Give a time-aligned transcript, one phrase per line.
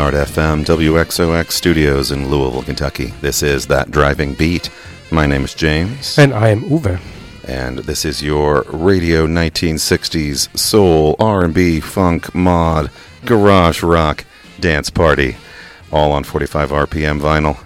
[0.00, 3.08] Yard FM WXOX studios in Louisville, Kentucky.
[3.20, 4.70] This is That Driving Beat.
[5.10, 6.18] My name is James.
[6.18, 6.98] And I am Uwe.
[7.46, 12.90] And this is your radio 1960s soul, R&B, funk, mod,
[13.26, 14.24] garage rock,
[14.58, 15.36] dance party.
[15.92, 17.62] All on 45 RPM vinyl.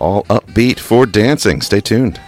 [0.00, 1.60] All upbeat for dancing.
[1.60, 2.20] Stay tuned.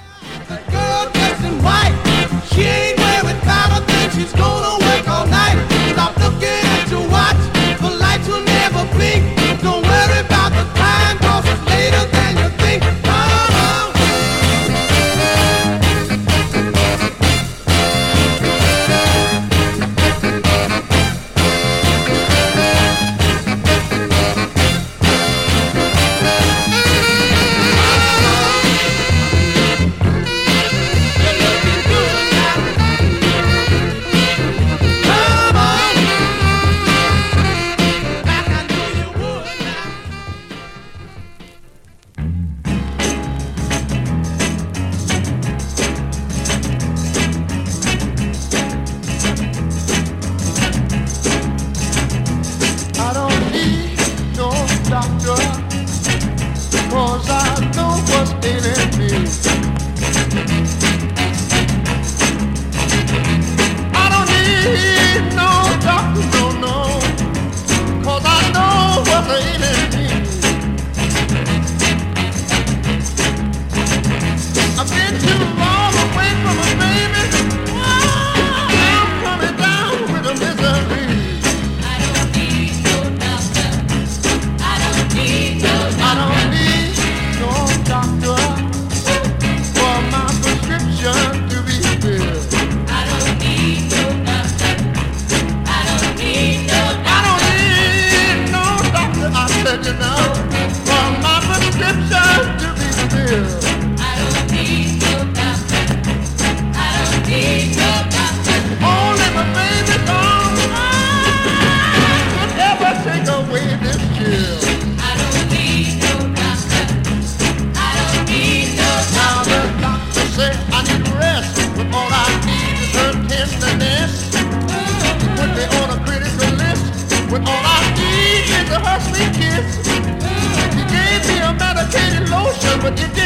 [132.83, 133.22] what you do.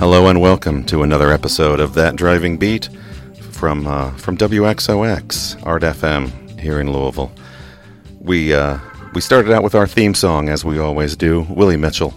[0.00, 2.88] Hello and welcome to another episode of That Driving Beat
[3.50, 7.30] from uh, from WXOX Art FM here in Louisville.
[8.18, 8.78] We uh,
[9.12, 11.42] we started out with our theme song as we always do.
[11.50, 12.14] Willie Mitchell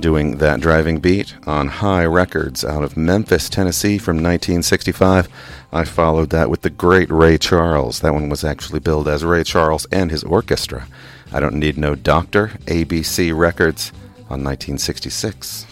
[0.00, 5.28] doing That Driving Beat on Hi Records out of Memphis, Tennessee from 1965.
[5.72, 8.00] I followed that with the great Ray Charles.
[8.00, 10.88] That one was actually billed as Ray Charles and his orchestra.
[11.32, 12.48] I don't need no doctor.
[12.66, 13.92] ABC Records
[14.28, 15.66] on 1966.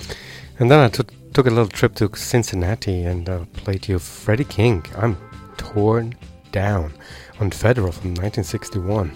[0.61, 4.45] And then I took took a little trip to Cincinnati and uh, played you Freddy
[4.45, 4.85] King.
[4.97, 5.17] I'm
[5.57, 6.15] torn
[6.51, 6.93] down
[7.41, 9.11] on Federal from 1961.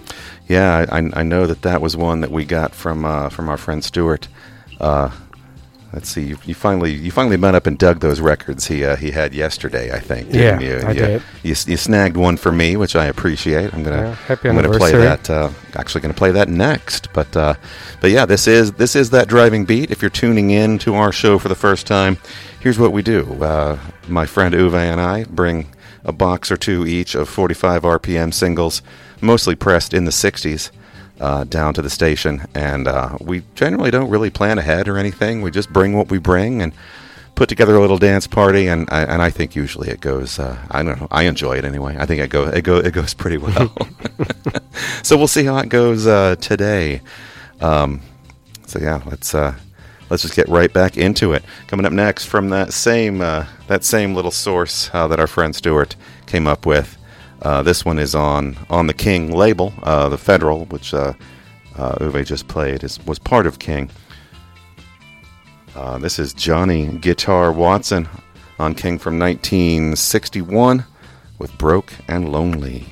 [0.48, 3.56] Yeah, I, I know that that was one that we got from uh, from our
[3.56, 4.28] friend Stuart.
[4.80, 5.10] Uh,
[5.92, 8.96] let's see, you, you finally you finally met up and dug those records he uh,
[8.96, 9.92] he had yesterday.
[9.92, 10.32] I think.
[10.32, 10.76] Yeah, you?
[10.84, 11.22] I you, did.
[11.42, 13.72] You, you snagged one for me, which I appreciate.
[13.72, 15.28] I'm gonna Yeah, happy I'm gonna play that.
[15.28, 17.12] Uh, actually, gonna play that next.
[17.12, 17.54] But uh,
[18.00, 19.90] but yeah, this is this is that driving beat.
[19.90, 22.18] If you're tuning in to our show for the first time,
[22.60, 23.42] here's what we do.
[23.42, 23.78] Uh,
[24.08, 25.68] my friend Uwe and I bring
[26.04, 28.80] a box or two each of 45 RPM singles,
[29.20, 30.70] mostly pressed in the 60s,
[31.20, 32.46] uh, down to the station.
[32.54, 35.42] And uh, we generally don't really plan ahead or anything.
[35.42, 36.72] We just bring what we bring and
[37.34, 38.66] put together a little dance party.
[38.66, 40.38] And I, and I think usually it goes.
[40.38, 41.08] Uh, I don't know.
[41.10, 41.96] I enjoy it anyway.
[41.98, 43.72] I think it go it go it goes pretty well.
[45.02, 47.00] so we'll see how it goes uh, today.
[47.60, 48.02] Um,
[48.66, 49.54] so yeah, let's uh,
[50.10, 51.44] let's just get right back into it.
[51.66, 55.54] Coming up next from that same uh, that same little source uh, that our friend
[55.54, 55.96] Stuart
[56.26, 56.96] came up with.
[57.42, 61.12] Uh, this one is on on the King label, uh, the Federal, which uh,
[61.76, 63.90] uh, Uwe just played, is was part of King.
[65.74, 68.08] Uh, this is Johnny Guitar Watson
[68.58, 70.84] on King from 1961
[71.38, 72.86] with Broke and Lonely.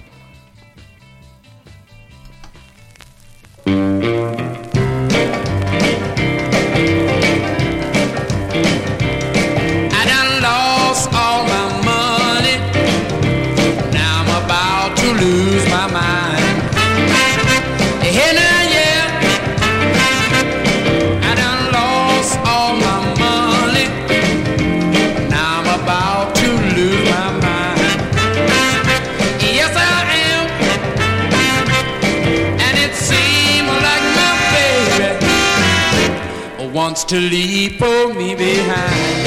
[37.07, 39.27] To leave for me behind.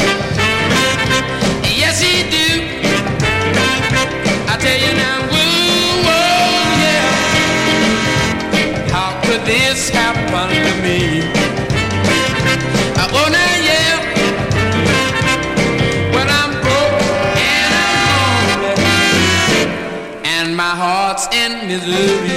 [1.63, 2.47] Yes, he do.
[4.49, 6.07] I tell you now, whoa,
[6.83, 7.11] yeah.
[8.91, 11.21] How could this happen to me?
[16.13, 17.01] Well, I'm broke
[17.37, 17.95] and I'm
[18.63, 19.63] lonely,
[20.25, 22.36] and my heart's in misery.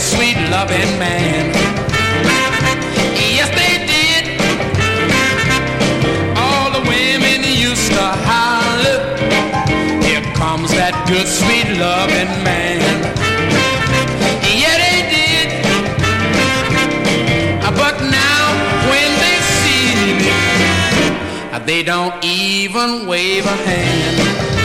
[0.00, 1.52] Sweet, loving man.
[3.36, 4.40] Yes, they did.
[6.36, 8.98] All the women used to holler.
[10.02, 12.80] Here comes that good, sweet, loving man.
[14.62, 15.48] Yeah, they did.
[17.76, 18.42] But now,
[18.90, 19.84] when they see
[20.18, 24.59] me, they don't even wave a hand.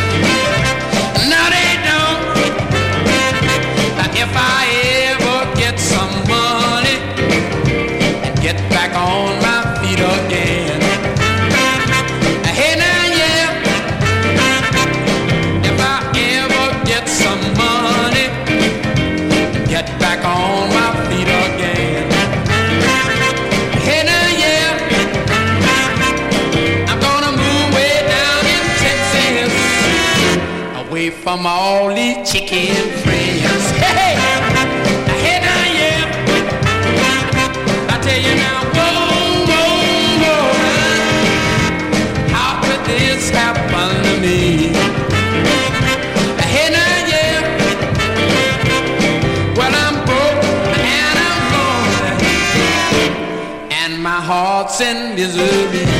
[55.15, 55.94] Missouri.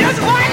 [0.00, 0.49] just one.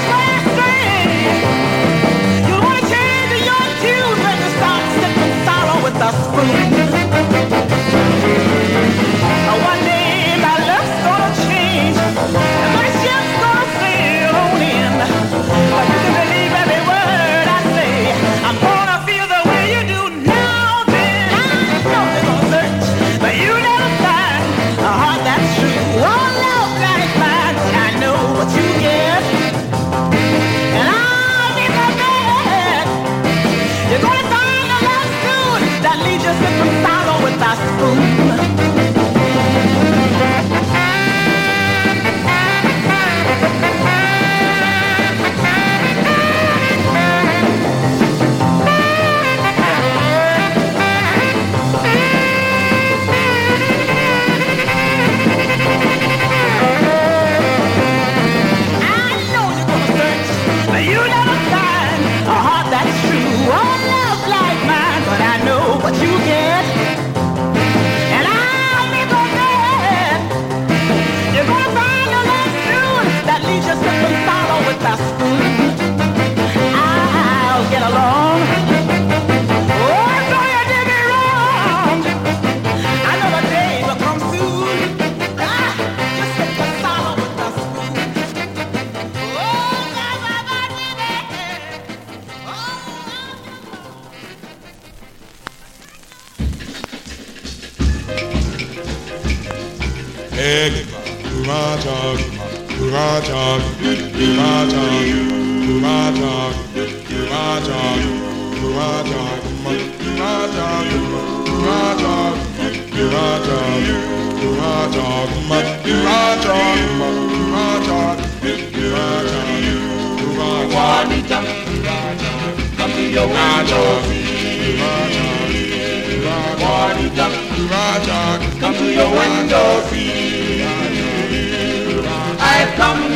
[128.60, 130.47] Come to your window, see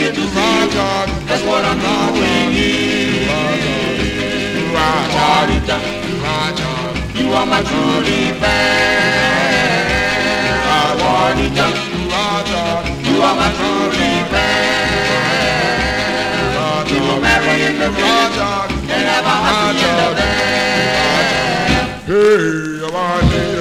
[0.03, 1.05] it to Raja.
[1.27, 3.29] That's what I'm doing here.
[6.23, 6.67] Raja,
[7.15, 9.81] you are my truly friend.
[12.11, 12.65] Raja,
[13.07, 14.79] you are my truly friend.
[16.91, 21.21] We will marry in the Raja and have a happy end of that.
[22.05, 23.60] Hey, Raja.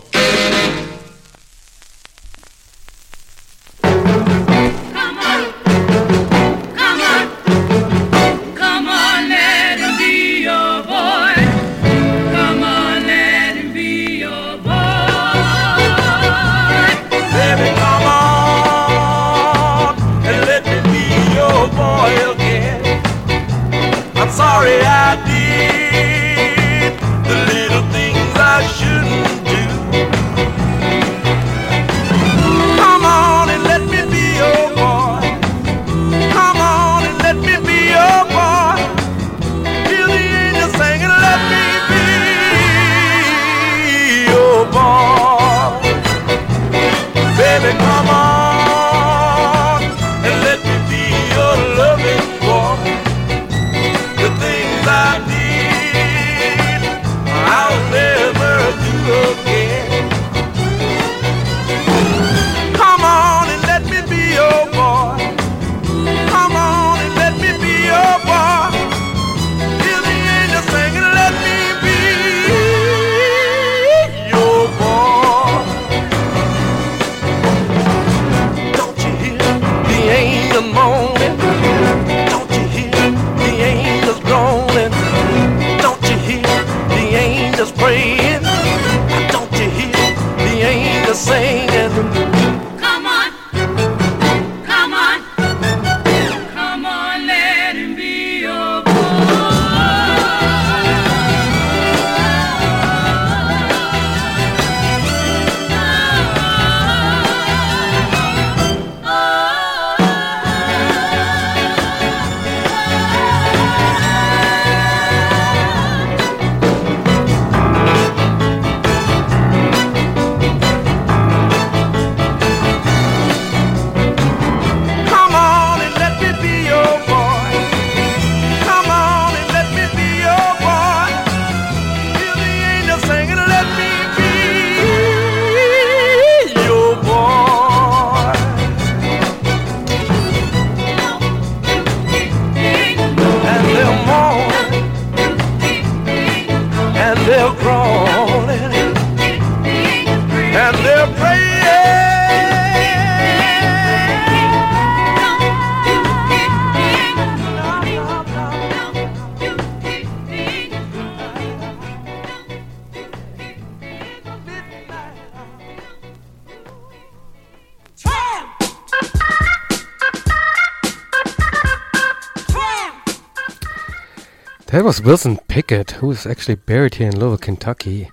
[174.81, 178.09] That was Wilson Pickett, who is actually buried here in Louisville, Kentucky,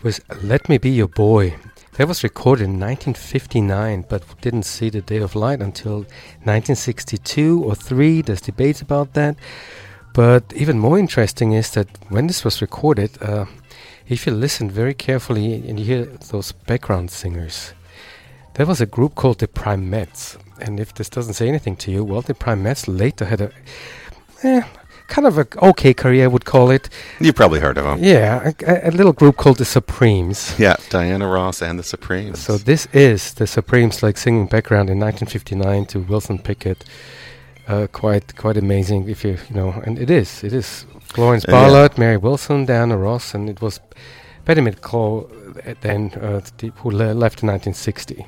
[0.00, 1.56] with Let Me Be Your Boy.
[1.94, 6.06] That was recorded in 1959, but didn't see the day of light until
[6.44, 8.22] 1962 or 3.
[8.22, 9.34] There's debates about that.
[10.14, 13.46] But even more interesting is that when this was recorded, uh,
[14.06, 17.72] if you listen very carefully and you hear those background singers,
[18.54, 20.38] there was a group called the Primettes.
[20.60, 23.50] And if this doesn't say anything to you, well, the Primettes later had a
[24.44, 24.62] eh,
[25.08, 26.88] kind of a okay career, I would call it.
[27.20, 27.98] You probably heard of them.
[28.04, 30.54] Yeah, a, a little group called the Supremes.
[30.58, 32.38] Yeah, Diana Ross and the Supremes.
[32.38, 36.84] So this is the Supremes, like singing background in 1959 to Wilson Pickett.
[37.66, 41.52] Uh, quite quite amazing if you you know, and it is it is Florence Uh,
[41.52, 41.60] yeah.
[41.68, 43.80] Ballard, Mary Wilson, Diana Ross, and it was
[44.46, 45.24] Betty McCall
[45.68, 48.24] uh, then uh, the, who le- left in 1960.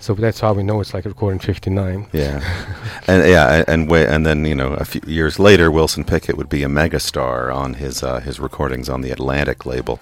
[0.00, 2.06] So that's how we know it's like recording 59.
[2.12, 2.40] Yeah,
[3.08, 6.48] and yeah, and and, and then you know a few years later, Wilson Pickett would
[6.48, 9.98] be a megastar on his uh, his recordings on the Atlantic label,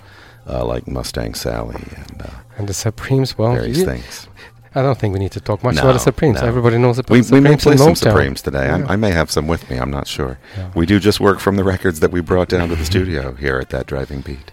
[0.48, 4.28] uh, like Mustang Sally and uh, And the Supremes, well, various you- things.
[4.74, 6.42] I don't think we need to talk much No, about the Supremes.
[6.42, 6.46] no.
[6.46, 7.94] Everybody knows about We, the we may play some.
[7.94, 8.66] Supremes today.
[8.66, 8.84] Yeah.
[8.86, 9.78] I, I may have some with me.
[9.78, 10.38] I'm not sure.
[10.54, 10.70] Yeah.
[10.74, 13.56] We do just work from the records that we brought down to the studio here
[13.58, 14.52] at that driving beat.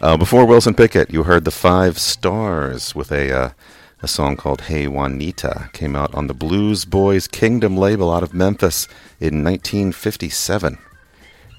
[0.00, 3.50] Uh, before Wilson Pickett, you heard the Five Stars with a uh,
[4.02, 8.34] a song called "Hey Juanita." Came out on the Blues Boys Kingdom label out of
[8.34, 8.86] Memphis
[9.20, 10.78] in 1957.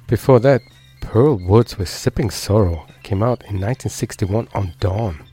[0.07, 0.61] Before that,
[1.01, 5.23] Pearl Woods with Sipping Sorrow came out in 1961 on Dawn.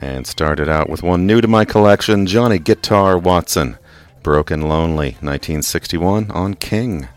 [0.00, 3.78] And started out with one new to my collection, Johnny Guitar Watson,
[4.22, 7.08] Broke and Lonely, 1961 on King.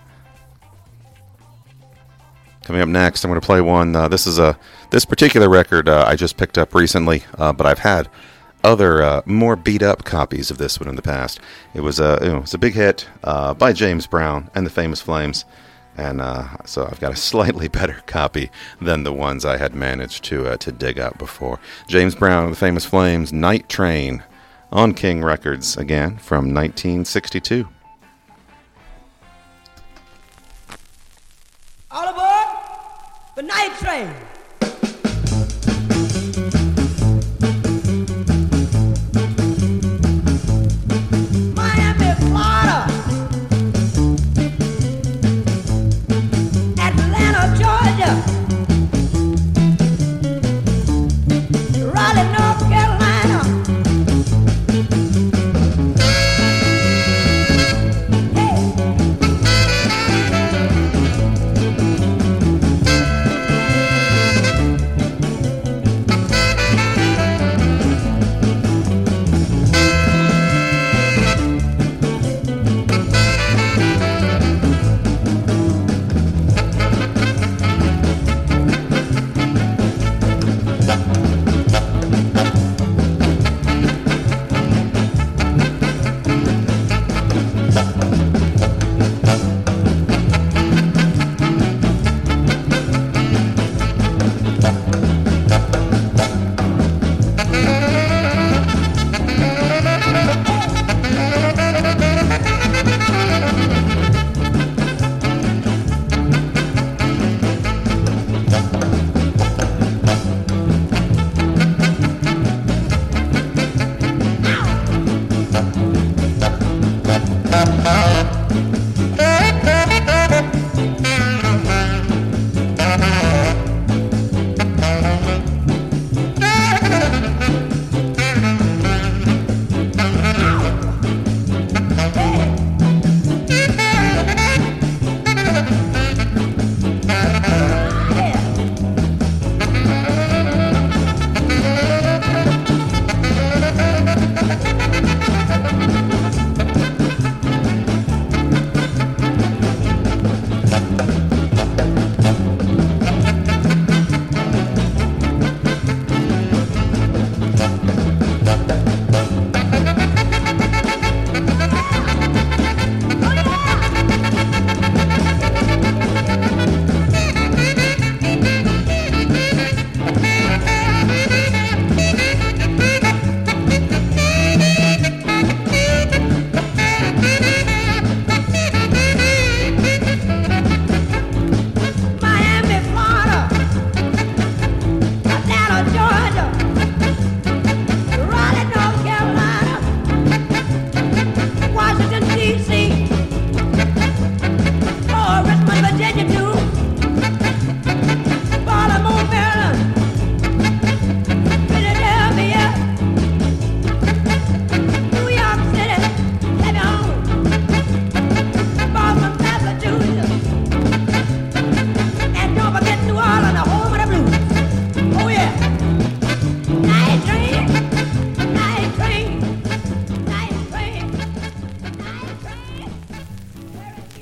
[2.63, 3.95] Coming up next, I'm going to play one.
[3.95, 4.57] Uh, this is a
[4.91, 8.09] this particular record uh, I just picked up recently, uh, but I've had
[8.63, 11.39] other uh, more beat up copies of this one in the past.
[11.73, 15.01] It was a it was a big hit uh, by James Brown and the Famous
[15.01, 15.45] Flames,
[15.97, 18.49] and uh, so I've got a slightly better copy
[18.81, 21.59] than the ones I had managed to uh, to dig up before.
[21.87, 24.23] James Brown and the Famous Flames, Night Train,
[24.71, 27.67] on King Records again from 1962.
[31.91, 32.59] All aboard
[33.35, 34.13] the night train.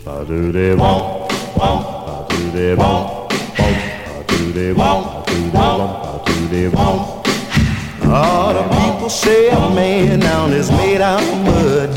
[0.08, 3.74] Ba-do-de-bum, bum, ba-do-de-bum, bum,
[4.08, 6.98] ba-do-de-bum, ba-do-de-bum, ba-do-de-bum.
[8.10, 11.92] All the people say a man down is made out of mud.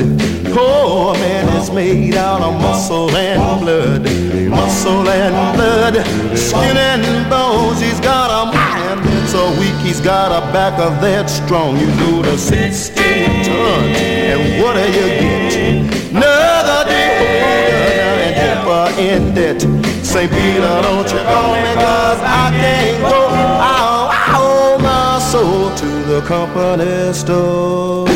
[0.59, 4.03] Oh, man is made out of muscle and blood.
[4.49, 5.95] Muscle and blood,
[6.37, 7.79] skin and bones.
[7.79, 9.75] He's got a mind that's so weak.
[9.85, 11.79] He's got a back of that strong.
[11.79, 15.40] You go to 16 tons, and what do you get?
[19.09, 19.61] In debt.
[20.03, 20.29] St.
[20.31, 23.27] Peter, don't you call me, cause I can't go.
[23.73, 28.07] I'll, I'll my soul to the company store.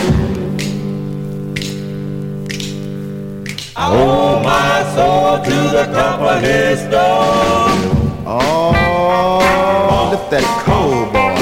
[3.75, 8.05] I owe my soul to the company store.
[8.27, 11.35] Oh, lift that coal, boy.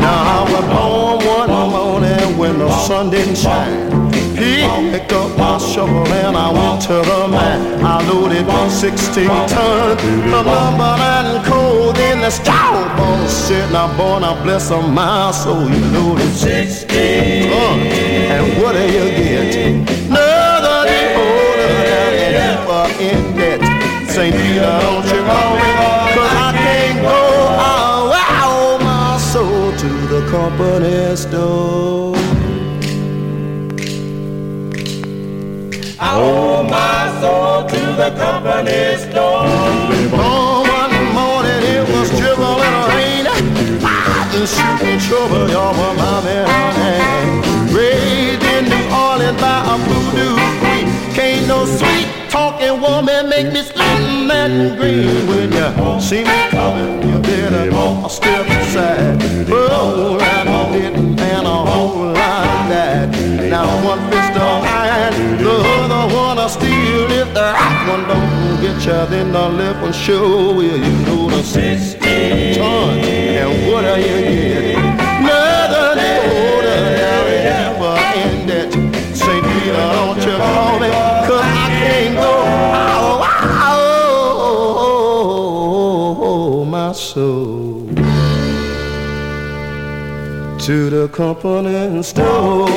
[0.00, 4.09] Now I was born one morning when the sun didn't shine.
[4.60, 7.82] Picked up my shovel and I went to the mine.
[7.82, 11.96] I loaded 16 tons of lumber and coal.
[11.96, 15.68] in the scout boss said, now boy, now bless of my soul.
[15.68, 17.94] You loaded 16 tons.
[18.34, 19.54] And what do you get?
[20.08, 24.10] Another day older and deeper in debt.
[24.10, 24.34] St.
[24.34, 25.70] Peter, don't you call me,
[26.14, 27.18] cause I can't go.
[27.70, 32.39] I'll wow my soul to the company store.
[36.10, 39.46] I owe my soul to the company store.
[40.18, 43.30] Oh, one morning it was drizzling rain.
[43.30, 43.38] I
[43.78, 47.72] Fighting, shooting trouble, y'all were my man.
[47.72, 50.69] Raised in New Orleans by a voodoo
[51.50, 55.26] no sweet talking woman make me slim and green.
[55.30, 59.18] When you see me coming, you better step aside.
[59.50, 63.10] Oh, I didn't and a whole lot died.
[63.54, 67.10] Now one fist of iron, the other one of steel.
[67.20, 70.78] If the hot one don't get you, then the left one sure will.
[70.86, 73.06] You know the 16 tons,
[73.42, 75.19] and what do you get?
[79.72, 80.88] Don't you call me,
[81.26, 82.32] cause I can't go.
[82.82, 83.22] Ow,
[83.66, 83.80] ow,
[86.22, 87.86] ow, my soul
[90.58, 92.68] to the company store.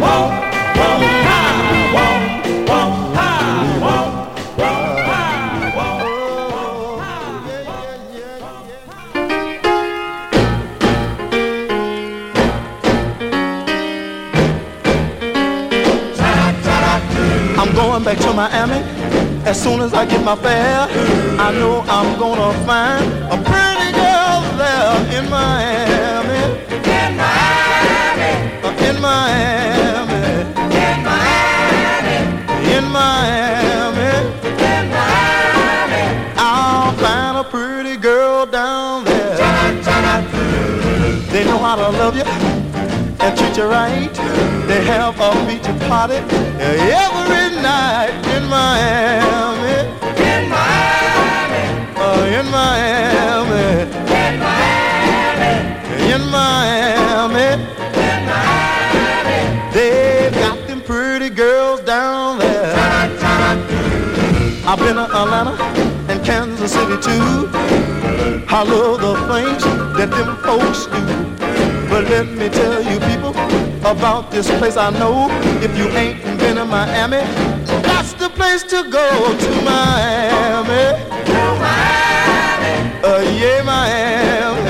[0.00, 0.33] Whoa.
[18.04, 18.80] Going back to Miami
[19.46, 20.86] as soon as I get my fare.
[21.38, 26.42] I know I'm gonna find a pretty girl there in Miami.
[27.00, 28.32] In Miami.
[28.88, 30.24] In Miami.
[30.84, 32.16] In Miami.
[32.74, 34.10] In Miami.
[34.70, 36.04] In Miami.
[36.36, 39.36] I'll find a pretty girl down there.
[41.30, 44.14] They know how to love you and treat you right.
[44.68, 46.16] They have a beach party
[46.60, 47.53] every
[47.94, 49.76] night in Miami.
[50.30, 51.64] In Miami.
[52.04, 53.66] Uh, in Miami.
[54.22, 55.52] In Miami.
[56.12, 57.48] In Miami.
[58.10, 59.38] In Miami.
[59.76, 62.74] They've got them pretty girls down there.
[64.66, 65.54] I've been to Atlanta
[66.10, 67.28] and Kansas City too.
[68.58, 69.62] I love the things
[69.96, 70.80] that them folks
[73.96, 75.28] about this place I know.
[75.62, 77.22] If you ain't been to Miami,
[77.82, 79.08] that's the place to go
[79.44, 80.84] to Miami.
[81.30, 82.74] To Miami.
[83.04, 84.63] Uh, yeah, Miami.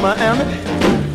[0.00, 0.44] to Miami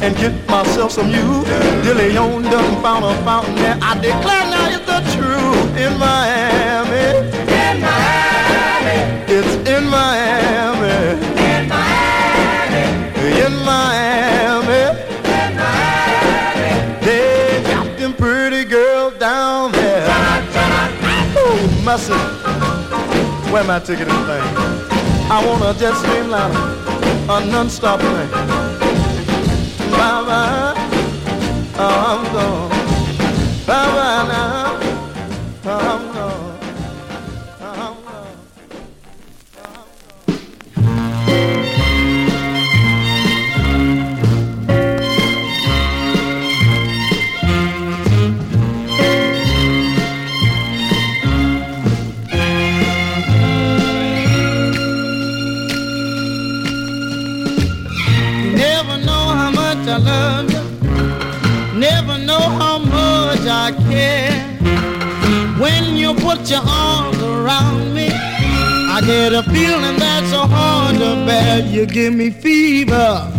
[0.02, 1.44] and get myself some you.
[1.84, 3.78] De Leon done found a fountain there.
[3.82, 7.06] I declare now it's the truth in Miami.
[7.64, 8.98] In Miami.
[9.28, 10.98] It's in Miami.
[11.52, 12.84] In Miami.
[13.44, 14.84] In Miami.
[17.06, 20.08] They got them pretty girls down there.
[21.38, 22.14] Oh, mercy.
[23.52, 24.44] Where my ticket and thing?
[25.28, 26.60] I wanna jet stream louder,
[27.30, 28.75] a non-stop thing.
[30.06, 30.74] Bye,
[31.80, 32.70] oh, I'm gone.
[33.66, 34.65] Bye now,
[69.06, 71.60] get a feeling that's so hard to bear.
[71.60, 73.35] You give me fever.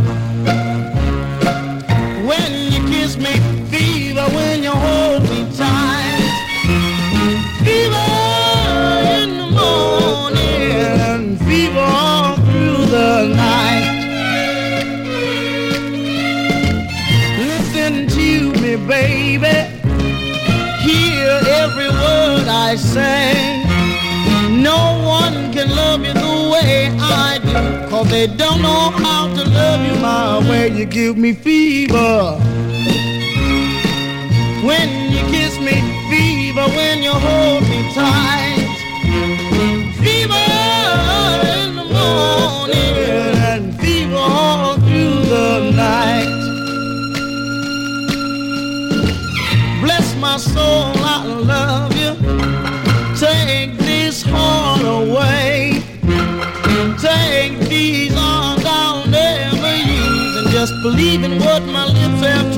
[28.57, 30.69] Don't know how to love you my way.
[30.69, 32.46] You give me fever.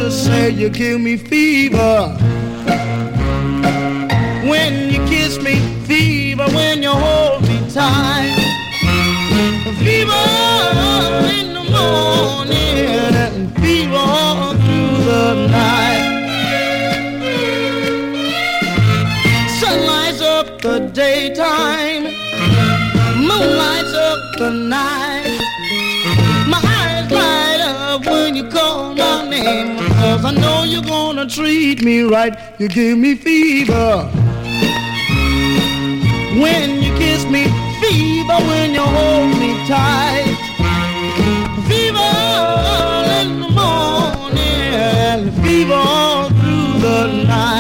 [0.08, 0.50] Have say.
[0.50, 2.16] You give me fever.
[4.48, 6.46] When you kiss me, fever.
[6.48, 8.37] When you hold me tight.
[30.68, 32.34] You're gonna treat me right.
[32.58, 34.08] You give me fever.
[36.42, 37.44] When you kiss me,
[37.80, 40.36] fever when you hold me tight.
[41.68, 42.14] Fever
[43.20, 47.57] in the morning, fever through the night.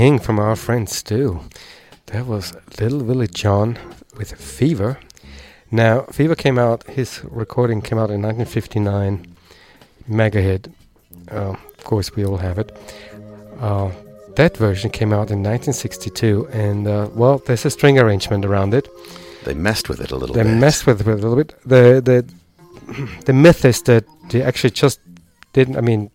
[0.00, 1.40] King from our friend Stu.
[2.06, 3.78] That was Little Willie John
[4.16, 4.98] with Fever.
[5.70, 9.26] Now, Fever came out, his recording came out in 1959.
[10.08, 10.68] Mega hit.
[11.30, 12.74] Uh, of course, we all have it.
[13.60, 13.90] Uh,
[14.36, 18.88] that version came out in 1962, and uh, well, there's a string arrangement around it.
[19.44, 20.56] They messed with it a little They bit.
[20.56, 21.54] messed with it a little bit.
[21.66, 22.24] The the
[23.26, 24.98] the myth is that they actually just
[25.52, 25.76] didn't.
[25.76, 26.10] I mean,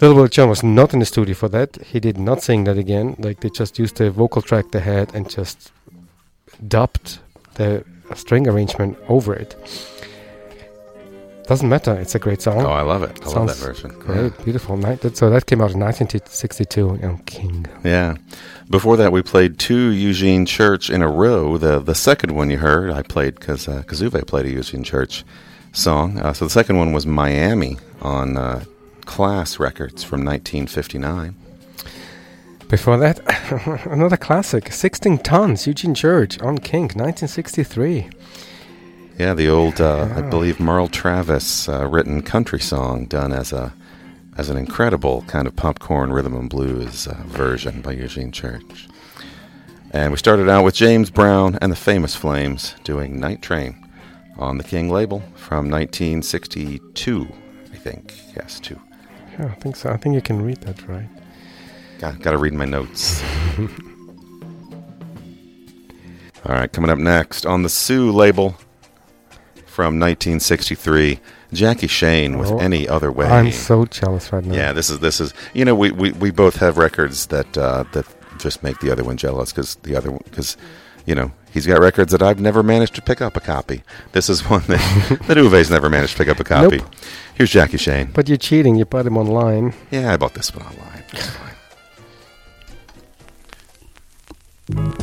[0.00, 1.76] Little Will John was not in the studio for that.
[1.82, 3.14] He did not sing that again.
[3.18, 5.72] Like they just used the vocal track they had and just
[6.66, 7.18] dubbed
[7.54, 9.56] the string arrangement over it.
[11.46, 11.92] Doesn't matter.
[11.94, 12.64] It's a great song.
[12.64, 13.20] Oh, I love it.
[13.22, 13.90] I love that version.
[13.98, 15.02] Great, beautiful night.
[15.02, 17.66] That, so that came out in 1962 on King.
[17.84, 18.16] Yeah.
[18.70, 21.58] Before that, we played two Eugene Church in a row.
[21.58, 25.22] The the second one you heard, I played because uh, Kazuve played a Eugene Church
[25.72, 26.18] song.
[26.18, 28.64] Uh, so the second one was Miami on uh,
[29.04, 31.34] Class Records from 1959.
[32.68, 33.20] Before that,
[33.86, 38.08] another classic, 16 Tons, Eugene Church on King, 1963.
[39.18, 43.72] Yeah, the old, uh, I believe, Merle Travis uh, written country song done as a
[44.36, 48.88] as an incredible kind of popcorn rhythm and blues uh, version by Eugene Church.
[49.92, 53.88] And we started out with James Brown and the Famous Flames doing Night Train
[54.36, 57.28] on the King label from 1962,
[57.72, 58.12] I think.
[58.34, 58.80] Yes, two.
[59.38, 59.90] Yeah, I think so.
[59.90, 61.08] I think you can read that right.
[61.98, 63.22] Got, got to read my notes.
[66.46, 68.50] All right, coming up next on the Sue label
[69.64, 71.18] from 1963,
[71.52, 73.26] Jackie Shane with Oh, Any Other Way.
[73.26, 74.54] I'm so jealous right now.
[74.54, 77.84] Yeah, this is this is you know we, we, we both have records that uh,
[77.92, 78.06] that
[78.38, 80.56] just make the other one jealous because the other because
[81.06, 83.82] you know, he's got records that I've never managed to pick up a copy.
[84.12, 86.78] This is one that, that Uwe's never managed to pick up a copy.
[86.78, 86.94] Nope.
[87.34, 88.10] Here's Jackie Shane.
[88.12, 88.76] But you're cheating.
[88.76, 89.74] You bought him online.
[89.90, 91.04] Yeah, I bought this one online.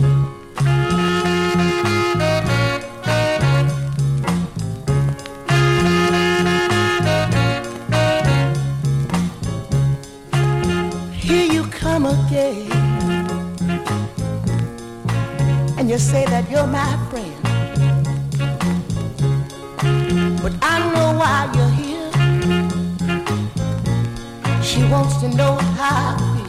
[15.91, 17.35] you say that you're my friend.
[20.41, 22.11] But I know why you're here.
[24.63, 26.40] She wants to know how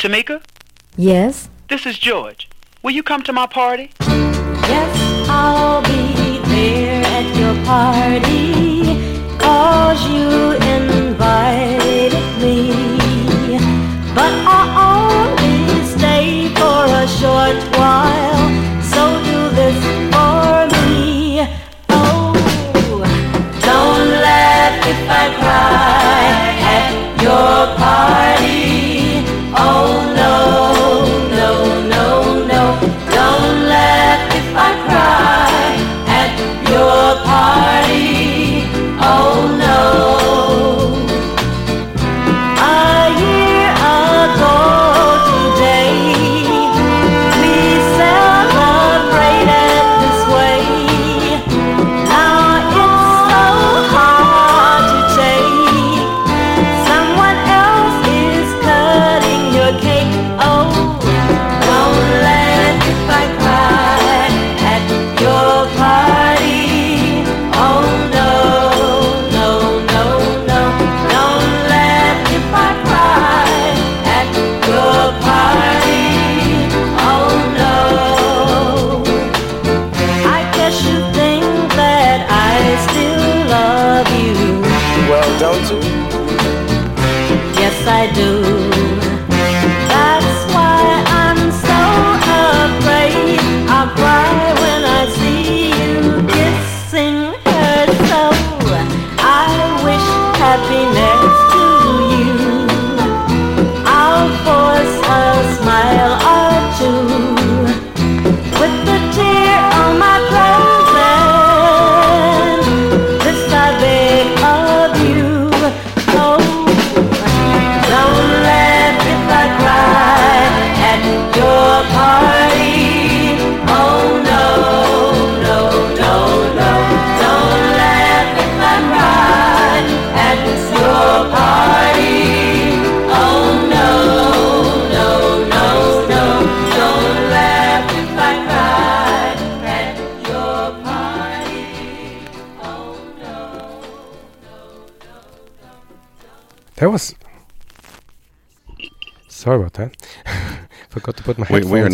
[0.00, 0.40] Tamika?
[0.96, 1.50] Yes?
[1.68, 2.48] This is George.
[2.82, 3.90] Will you come to my party?
[4.00, 8.96] Yes, I'll be there at your party,
[9.36, 12.79] cause you invited me.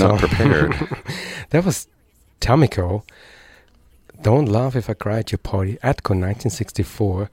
[0.09, 0.73] Not prepared.
[1.51, 1.89] that was
[2.41, 3.03] Tamiko.
[4.23, 5.75] Don't laugh if I cry at your party.
[5.83, 7.31] Atco, 1964.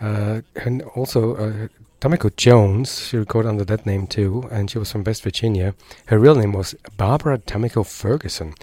[0.00, 1.68] Uh, and also uh,
[2.00, 3.06] Tamiko Jones.
[3.06, 5.74] She recorded under that name too, and she was from West Virginia.
[6.06, 8.54] Her real name was Barbara Tamiko Ferguson.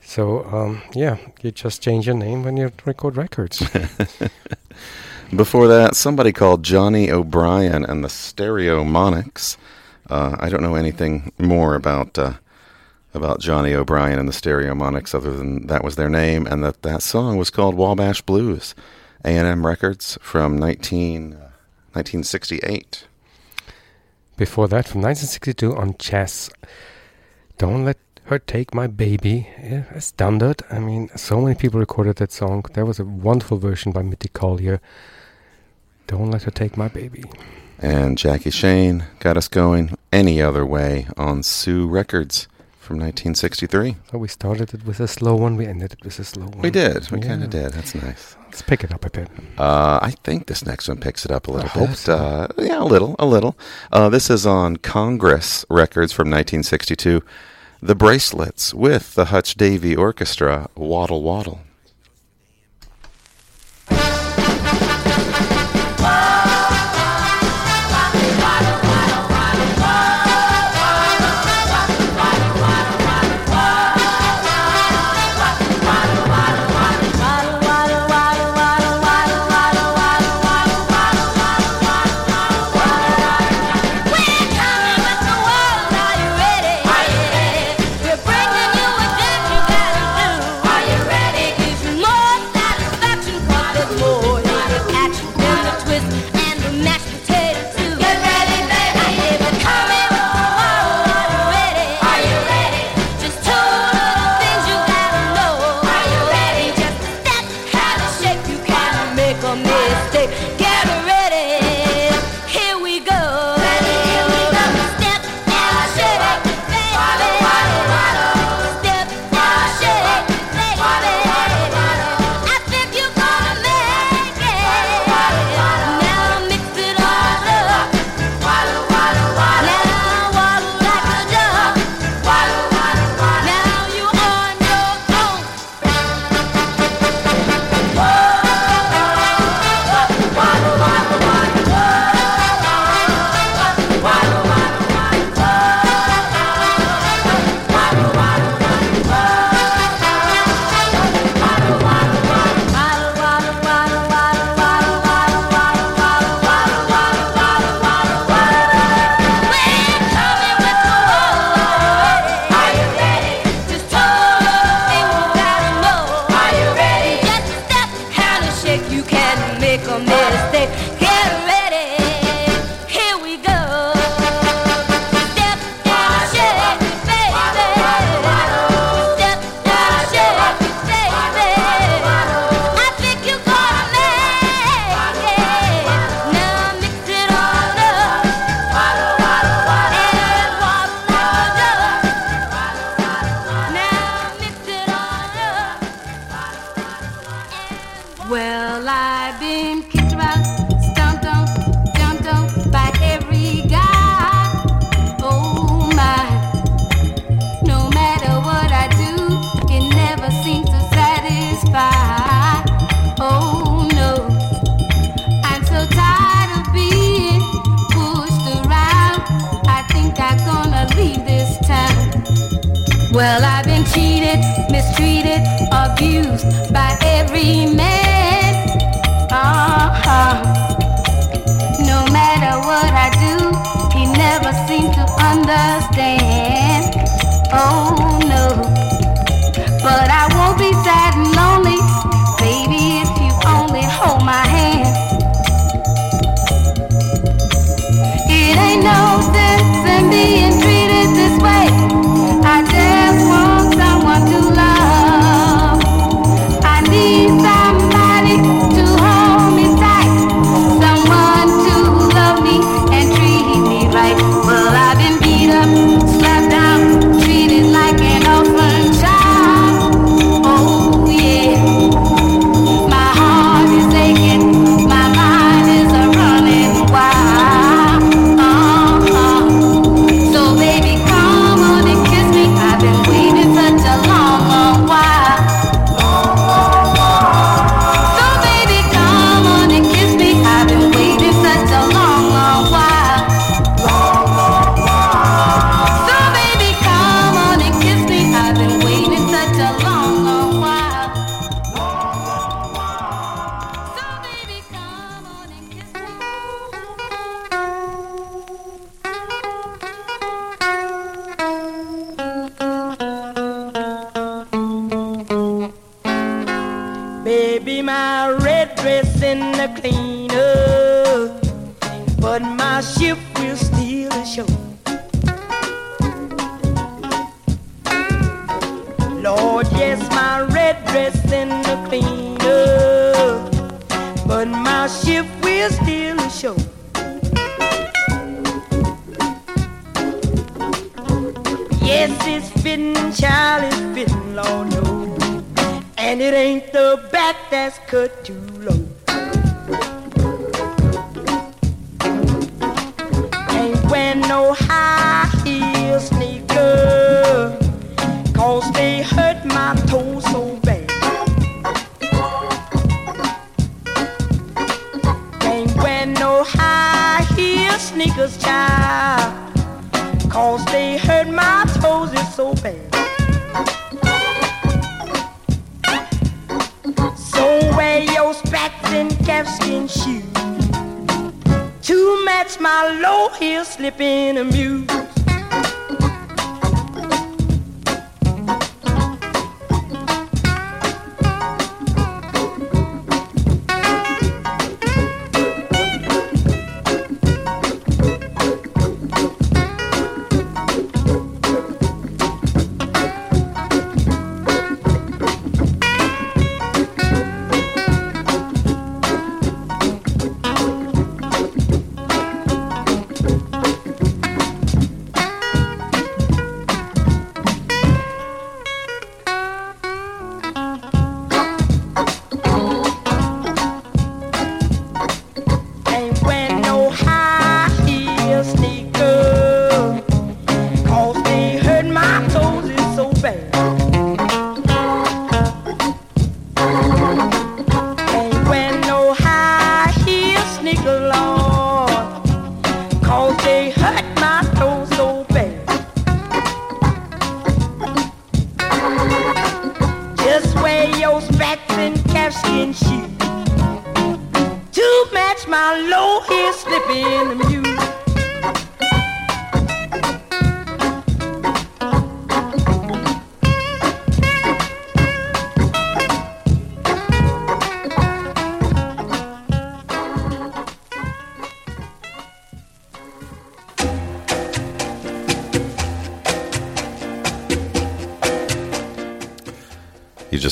[0.00, 3.58] So um, yeah, you just change your name when you record records.
[5.36, 9.58] Before that, somebody called Johnny O'Brien and the Stereomonics.
[10.08, 12.34] Uh, I don't know anything more about uh,
[13.14, 17.02] about Johnny O'Brien and the Stereomonics other than that was their name and that that
[17.02, 18.74] song was called Wabash Blues.
[19.24, 21.50] A&M Records from 19, uh,
[21.92, 23.06] 1968.
[24.36, 26.48] Before that, from 1962 on Chess,
[27.58, 29.48] Don't Let Her Take My Baby.
[29.60, 30.62] Yeah, a standard.
[30.70, 32.64] I mean, so many people recorded that song.
[32.74, 34.80] There was a wonderful version by Mitty Collier.
[36.06, 37.24] Don't Let Her Take My Baby.
[37.80, 42.46] And Jackie Shane got us going any other way on Sue Records
[42.88, 43.96] from 1963.
[44.10, 46.62] So we started it with a slow one, we ended it with a slow one.
[46.62, 47.10] We did.
[47.10, 47.72] We kind of did.
[47.72, 48.34] That's nice.
[48.46, 49.28] Let's pick it up a bit.
[49.58, 51.98] Uh, I think this next one picks it up a little hope bit.
[51.98, 52.14] so.
[52.14, 53.58] Uh, yeah, a little, a little.
[53.92, 57.22] Uh, this is on Congress Records from 1962.
[57.82, 61.60] The Bracelets with the Hutch Davie Orchestra, Waddle Waddle.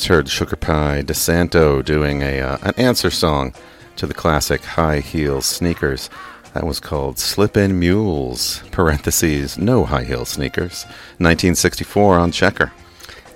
[0.06, 3.52] Just heard Sugar Pie DeSanto doing a uh, an answer song
[3.96, 6.08] to the classic High Heel Sneakers.
[6.54, 10.84] That was called Slippin' Mules, parentheses, no high heel sneakers,
[11.18, 12.70] 1964 on Checker.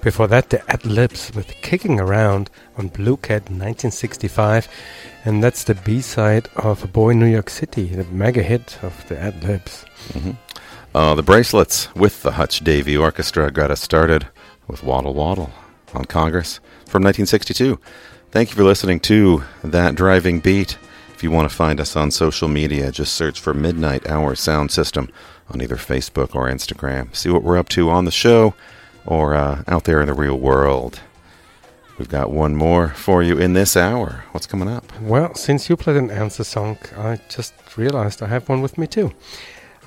[0.01, 4.69] Before that, the Ad Libs with Kicking Around on Blue Cat 1965.
[5.25, 8.79] And that's the B side of A Boy in New York City, the mega hit
[8.85, 9.85] of the Ad Libs.
[10.13, 10.31] hmm
[10.95, 14.29] Uh, the Bracelets with the Hutch Davie Orchestra got us started
[14.69, 15.51] with Waddle Waddle
[15.95, 17.79] on Congress from 1962.
[18.31, 20.79] Thank you for listening to That Driving Beat.
[21.15, 24.71] If you want to find us on social media, just search for Midnight Hour Sound
[24.71, 25.11] System
[25.51, 27.15] on either Facebook or Instagram.
[27.15, 28.55] See what we're up to on the show
[29.05, 31.01] or uh, out there in the real world.
[31.99, 34.25] We've got one more for you in this hour.
[34.33, 34.91] What's coming up?
[35.03, 38.87] Well, since you played an answer song, I just realized I have one with me
[38.87, 39.13] too.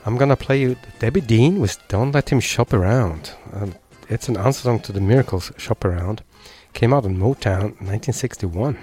[0.05, 3.31] I'm gonna play you Debbie Dean with Don't Let Him Shop Around.
[3.53, 3.73] Um,
[4.09, 6.23] it's an answer song to the Miracles Shop Around.
[6.73, 8.77] Came out in Motown 1961.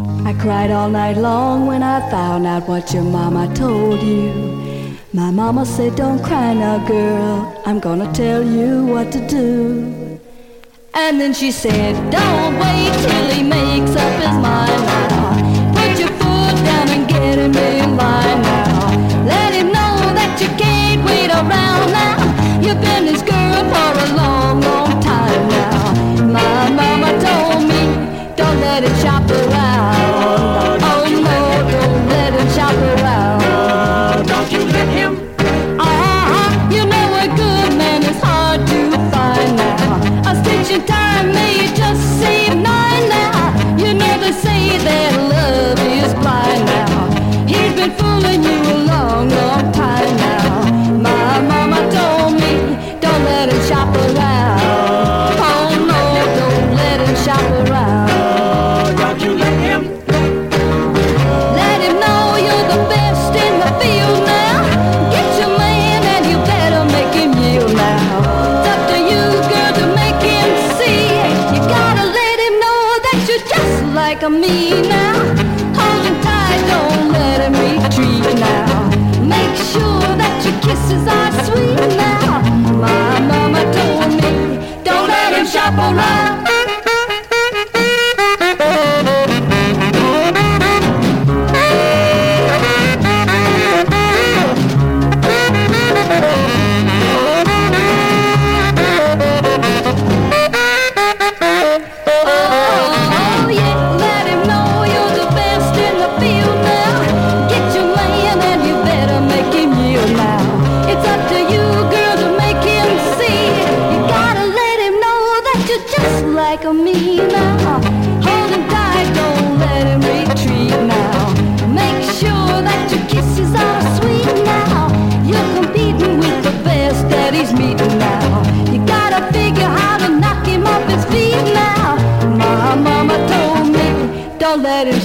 [0.00, 4.96] I cried all night long when I found out what your mama told you.
[5.12, 7.60] My mama said, Don't cry now, girl.
[7.66, 10.20] I'm gonna tell you what to do.
[10.94, 15.72] And then she said, Don't wait till he makes up his mind now.
[15.74, 19.24] Put your foot down and get him in line now.
[19.24, 21.90] Let him know that you can't wait around
[24.06, 24.37] girl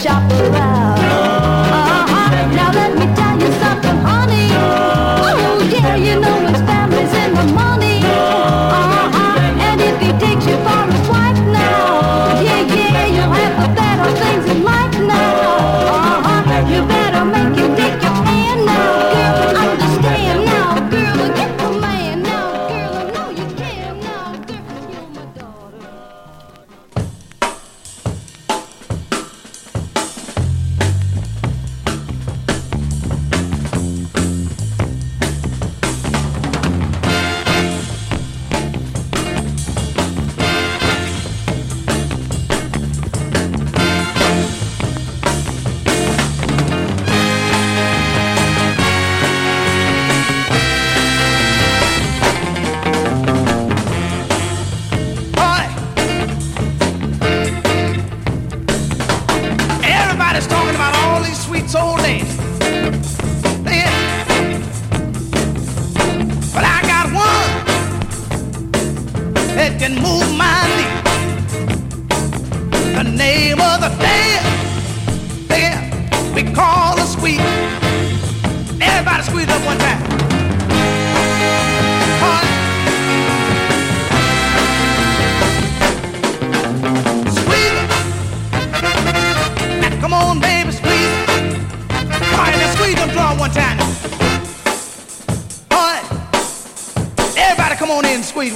[0.04, 0.73] shop around.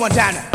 [0.09, 0.46] One time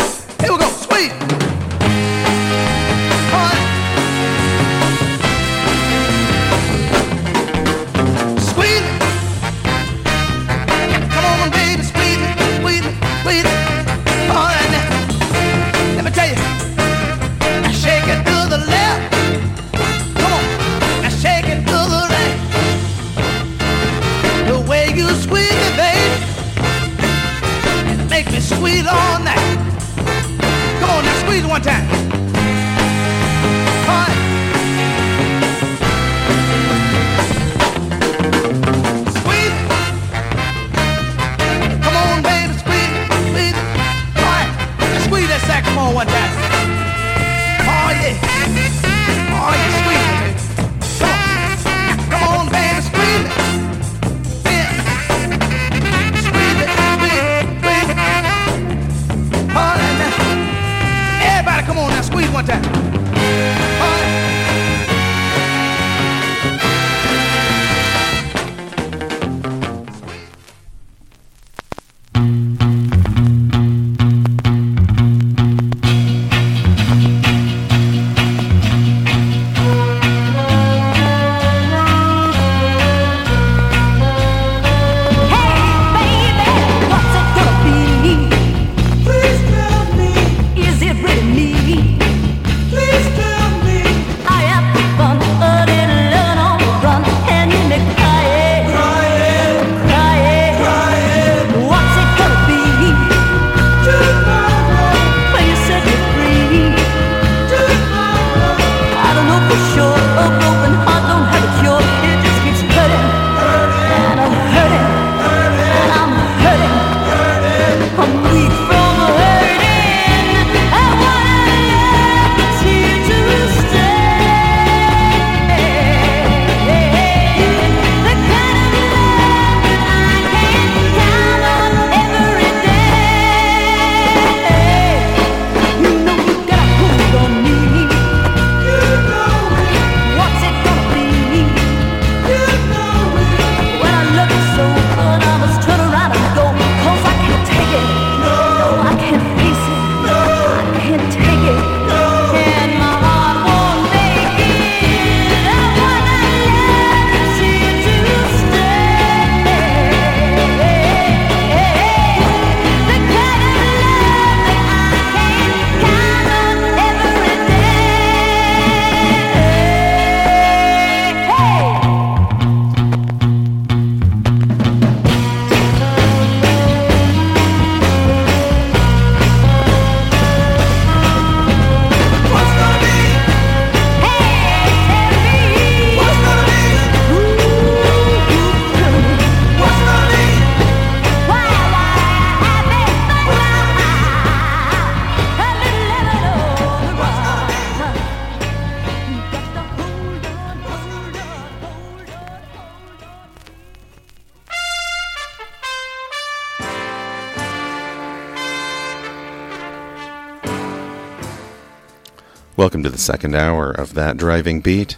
[213.03, 214.97] second hour of that driving beat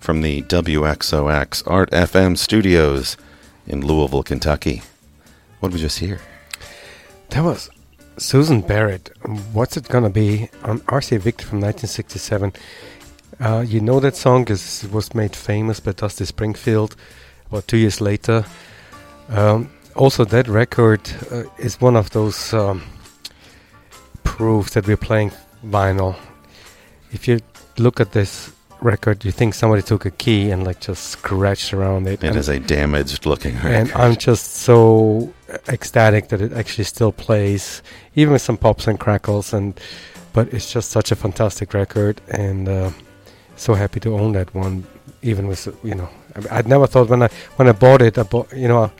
[0.00, 3.16] from the WXOX Art FM studios
[3.66, 4.82] in Louisville, Kentucky.
[5.60, 6.20] What did we just hear?
[7.30, 7.68] That was
[8.16, 9.10] Susan Barrett.
[9.52, 12.52] What's it gonna be on RCA Victor from 1967?
[13.38, 16.96] Uh, you know that song is was made famous by Dusty Springfield
[17.48, 18.44] about two years later.
[19.28, 22.82] Um, also, that record uh, is one of those um,
[24.24, 25.32] proofs that we're playing
[25.64, 26.16] vinyl.
[27.12, 27.40] If you
[27.78, 32.06] look at this record, you think somebody took a key and like just scratched around
[32.06, 32.24] it.
[32.24, 33.72] It and is a damaged looking record.
[33.72, 35.32] and I'm just so
[35.68, 37.82] ecstatic that it actually still plays,
[38.14, 39.52] even with some pops and crackles.
[39.52, 39.78] And
[40.32, 42.90] but it's just such a fantastic record, and uh,
[43.56, 44.84] so happy to own that one.
[45.22, 46.08] Even with you know,
[46.50, 48.90] I'd never thought when I when I bought it, I bought you know.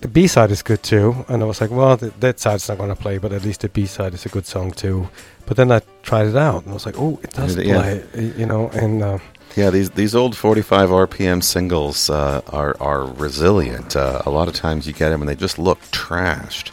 [0.00, 2.78] The B side is good too, and I was like, well, th- that side's not
[2.78, 5.08] going to play, but at least the B side is a good song too.
[5.46, 7.80] But then I tried it out, and I was like, oh, it does Yeah.
[7.80, 9.18] play, you know, and uh,
[9.56, 13.96] Yeah, these these old 45 RPM singles uh, are are resilient.
[13.96, 16.70] Uh, a lot of times you get them and they just look trashed,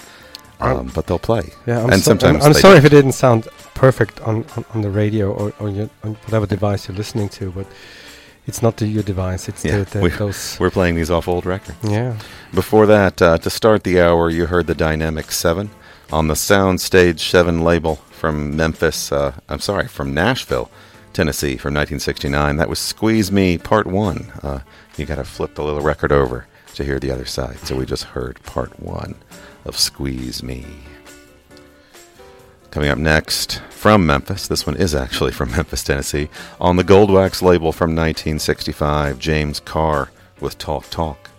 [0.60, 1.50] um, but they'll play.
[1.66, 2.86] Yeah, I'm and so- sometimes I'm, I'm sorry don't.
[2.86, 6.46] if it didn't sound perfect on, on, on the radio or, or your, on whatever
[6.46, 7.66] device you're listening to, but
[8.48, 9.48] it's not the, your device.
[9.50, 10.58] It's Yeah, the, the, we, those.
[10.60, 11.78] we're playing these off old records.
[11.84, 12.18] Yeah.
[12.54, 15.70] Before that, uh, to start the hour, you heard the Dynamic Seven
[16.12, 19.12] on the Soundstage Seven label from Memphis.
[19.12, 20.70] Uh, I'm sorry, from Nashville,
[21.14, 22.58] Tennessee, from 1969.
[22.58, 24.32] That was "Squeeze Me" Part One.
[24.44, 24.60] Uh,
[24.98, 27.58] you got to flip the little record over to hear the other side.
[27.60, 29.16] So we just heard Part One
[29.66, 30.66] of "Squeeze Me."
[32.76, 36.28] Coming up next from Memphis, this one is actually from Memphis, Tennessee,
[36.60, 40.12] on the Goldwax label from 1965, James Carr
[40.42, 41.30] with Talk Talk.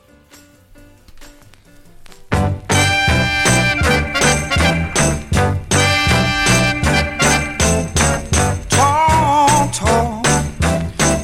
[8.70, 10.24] Talk, talk,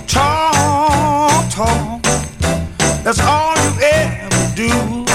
[0.07, 2.03] talk, talk.
[3.03, 5.07] That's all you ever do.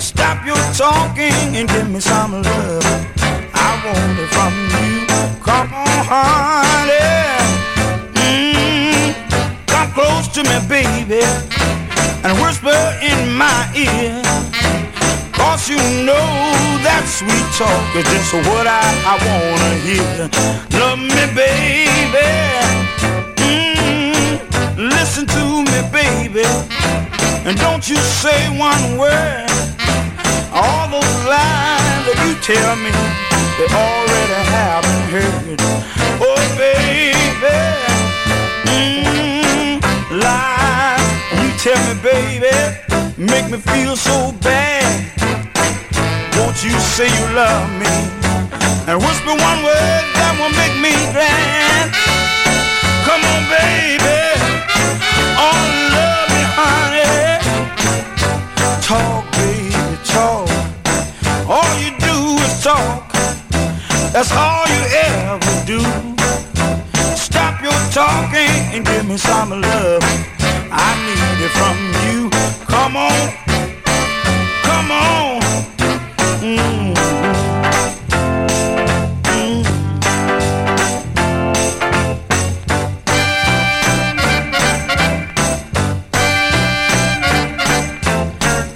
[0.00, 2.87] Stop your talking and give me some love.
[10.28, 11.22] Close to me, baby,
[12.24, 14.22] and whisper in my ear.
[15.32, 16.28] Cause you know
[16.82, 20.28] that sweet talk is just what I, I wanna hear.
[20.78, 22.28] Love me, baby.
[23.36, 24.38] Mm,
[24.76, 26.44] listen to me, baby.
[27.46, 29.46] And don't you say one word.
[30.52, 32.90] All those lies that you tell me,
[33.58, 35.60] they already have been heard.
[36.20, 37.56] Oh, baby.
[38.66, 39.27] Mm,
[41.58, 42.54] tell me, baby,
[43.18, 44.86] make me feel so bad.
[46.36, 47.90] Won't you say you love me
[48.86, 51.90] and whisper one word that will make me glad?
[53.02, 54.22] Come on, baby,
[55.34, 55.58] oh
[55.98, 57.42] love me, honey.
[58.86, 60.46] Talk, baby, talk.
[61.50, 63.10] All you do is talk.
[64.12, 65.80] That's all you ever do.
[67.16, 70.37] Stop your talking and give me some love.
[70.70, 72.30] I need it from you.
[72.66, 73.32] Come on,
[74.62, 75.40] come on.
[76.42, 76.94] Mm.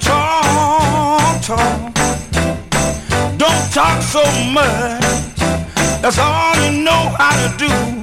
[0.00, 1.94] Talk, talk.
[3.38, 4.22] Don't talk so
[4.52, 5.02] much.
[6.00, 8.01] That's all you know how to do.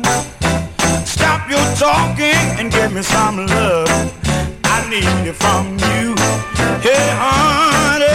[1.79, 3.87] Talking and give me some love.
[4.65, 6.13] I need it from you.
[6.83, 8.05] Hey, honey,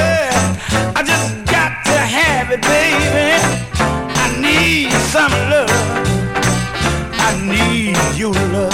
[0.94, 3.40] I just got to have it, baby.
[4.20, 5.70] I need some love.
[7.14, 8.73] I need your love.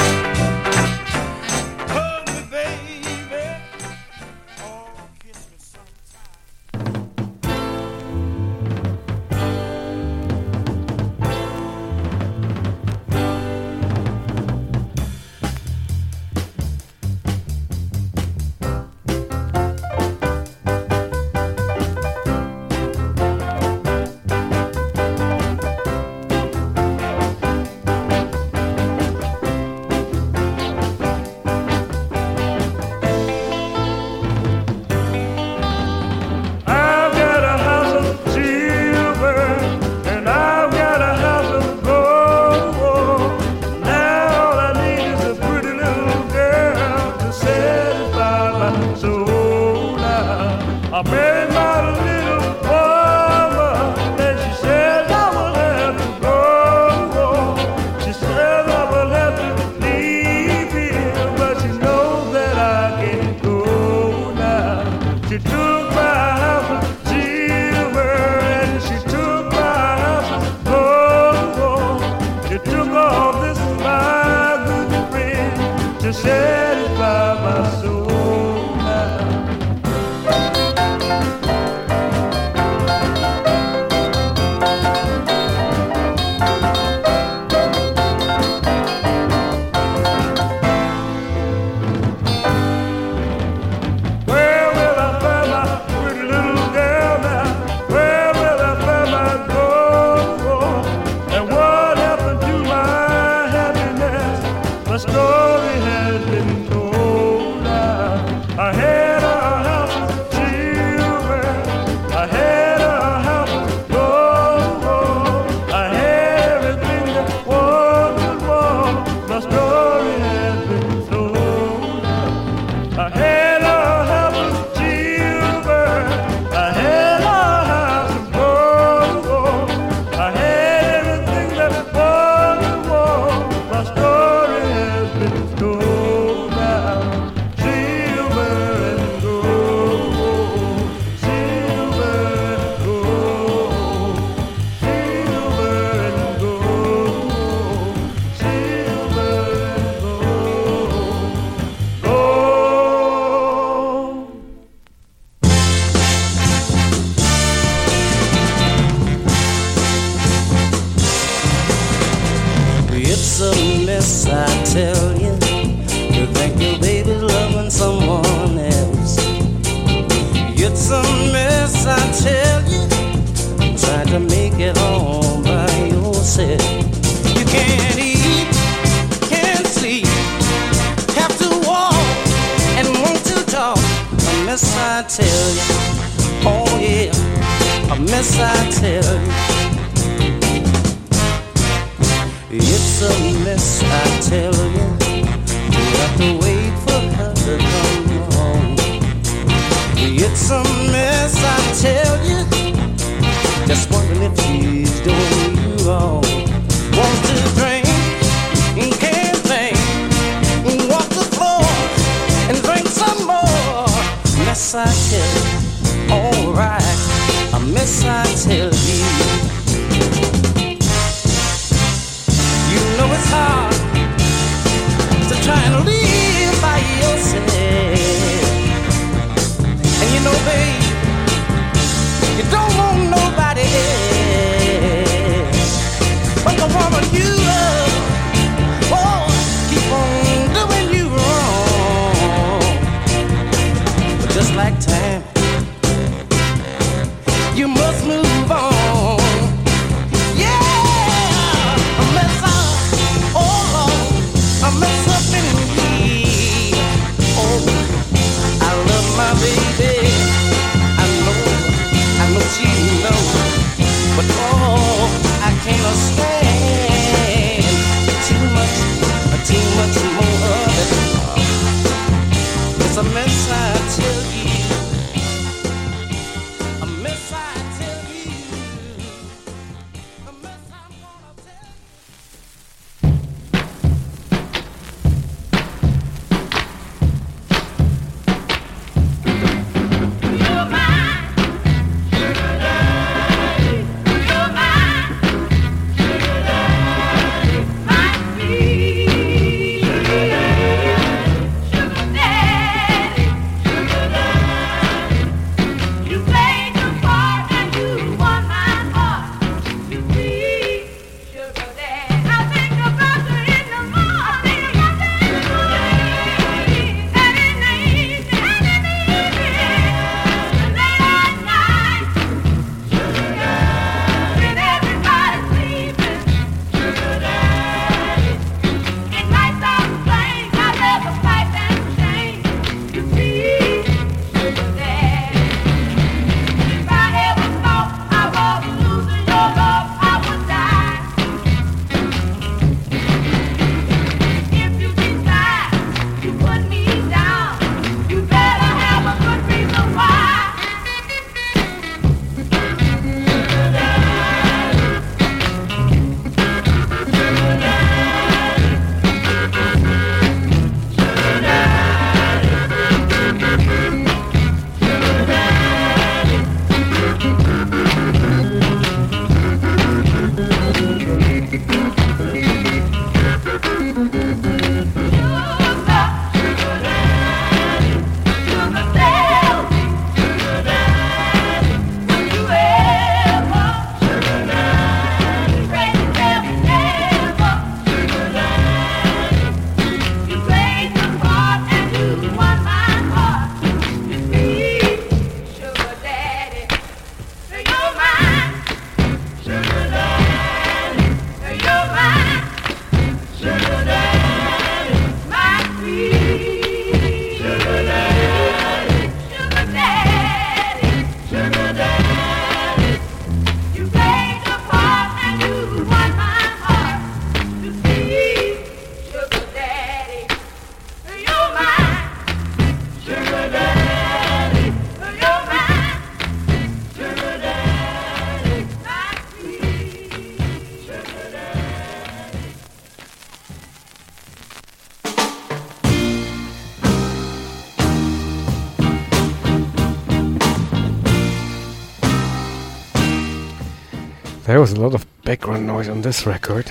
[444.60, 446.70] There was a lot of background noise on this record.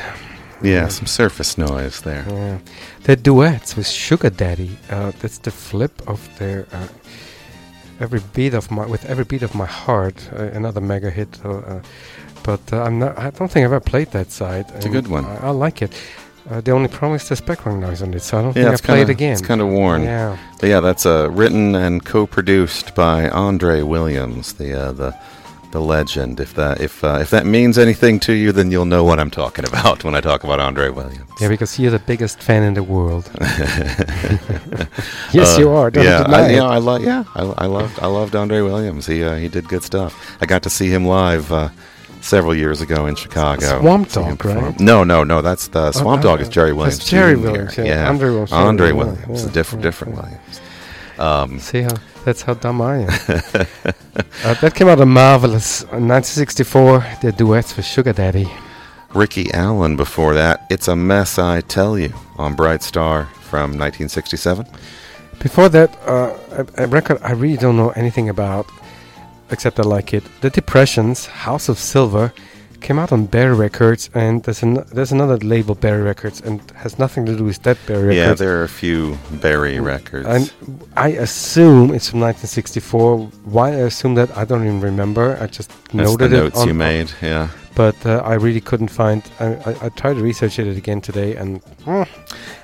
[0.61, 2.23] Yeah, some surface noise there.
[2.29, 2.59] Yeah.
[3.01, 4.77] The Du-Ettes with Sugar Daddy.
[4.91, 6.87] Uh, that's the flip of their uh,
[7.99, 10.29] every beat of my with every beat of my heart.
[10.31, 11.43] Uh, another mega hit.
[11.43, 11.81] Uh, uh,
[12.43, 13.17] but uh, I'm not.
[13.17, 14.65] I don't think I've ever played that side.
[14.75, 15.25] It's a good one.
[15.25, 15.91] I, I like it.
[16.47, 18.83] Uh, the only problem is there's background noise on it, so I don't Yeah, think
[18.83, 19.33] I play it again.
[19.33, 20.03] It's kind of worn.
[20.03, 20.37] Yeah.
[20.59, 25.15] But yeah, that's uh, written and co-produced by Andre Williams, the uh, the
[25.71, 26.39] the legend.
[26.39, 29.31] If that if uh, if that means anything to you, then you'll know what I'm
[29.31, 31.29] talking about when I talk about Andre Williams.
[31.39, 33.29] Yeah, because you're the biggest fan in the world.
[35.31, 35.91] yes, you are.
[35.91, 36.55] Don't Uh, yeah, I, it.
[36.55, 37.03] yeah, I love.
[37.03, 37.99] Yeah, I, I loved.
[37.99, 39.05] I loved Andre Williams.
[39.05, 40.37] He uh, he did good stuff.
[40.41, 41.69] I got to see him live uh,
[42.21, 43.79] several years ago in Chicago.
[43.79, 44.79] Swamp Dogg, right?
[44.79, 45.41] No, no, no.
[45.41, 46.41] That's the Swamp uh, Dog.
[46.41, 46.99] Is Jerry Williams.
[46.99, 47.35] Jerry.
[47.35, 47.85] Williams, yeah.
[47.85, 49.43] Yeah, Andre Williams, Andre yeah, Williams.
[49.43, 50.21] yeah, a different, different yeah.
[50.21, 50.61] Williams.
[51.19, 53.09] Um, See how that's how dumb I am.
[54.43, 57.05] uh, that came out of Mar-V-Lus in 1964.
[57.21, 58.49] their Du-Ettes with Sugar Daddy.
[59.13, 60.65] Ricky Allen before that.
[60.69, 64.67] It's a mess, I tell you, on Bright Star from 1967.
[65.39, 68.67] Before that, uh, a, a record I really don't know anything about,
[69.49, 70.23] except I like it.
[70.41, 72.33] The Depressions, House of Silver,
[72.81, 76.97] came out on Bear Records, and there's an, there's another label, Bear Records, and has
[76.99, 78.15] nothing to do with that Bear Records.
[78.17, 80.27] Yeah, there are a few Barry records.
[80.27, 80.51] And
[80.97, 83.17] I assume it's from 1964.
[83.45, 85.37] Why I assume that I don't even remember.
[85.41, 87.49] I just That's the noted it notes you made, yeah.
[87.75, 89.23] But uh, I really couldn't find.
[89.39, 92.07] I, I, I tried to research it again today, and mm,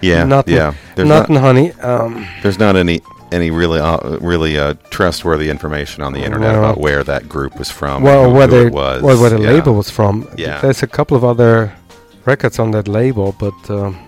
[0.01, 0.73] Yeah, nothing, yeah.
[0.95, 1.71] There's nothing, not- honey.
[1.73, 3.01] Um, There's not any
[3.35, 6.59] any really uh, really uh, trustworthy information on the internet No.
[6.59, 8.01] about where that group was from.
[8.01, 9.51] well, who, who it was, well, where the yeah.
[9.51, 10.27] label was from.
[10.37, 10.61] Yeah.
[10.61, 11.75] There's a couple of other
[12.25, 13.69] records on that label, but.
[13.69, 13.99] Um,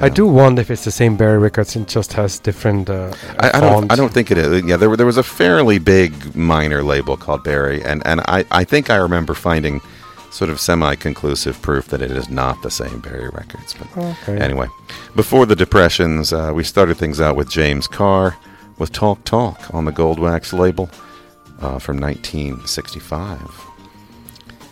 [0.00, 2.88] I do wonder if it's the same Barry Records and just has different.
[2.88, 3.92] Uh, I, I don't.
[3.92, 4.64] I don't think it is.
[4.64, 8.62] Yeah, there, there was a fairly big minor label called Barry, and and I, I
[8.62, 9.80] think I remember finding
[10.30, 13.74] sort of semi-conclusive proof that it is not the same Barry Records.
[13.74, 14.38] But Okay.
[14.38, 14.66] anyway,
[15.16, 18.36] before the depressions, uh, we started things out with James Carr
[18.78, 20.88] with Talk Talk on the Goldwax label
[21.60, 23.40] uh, from 1965.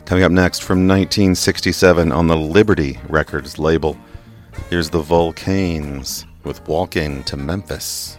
[0.05, 3.97] Coming up next from 1967 on the Liberty Records label,
[4.71, 8.19] here's the Vulcanes with Walkin' to Memphis.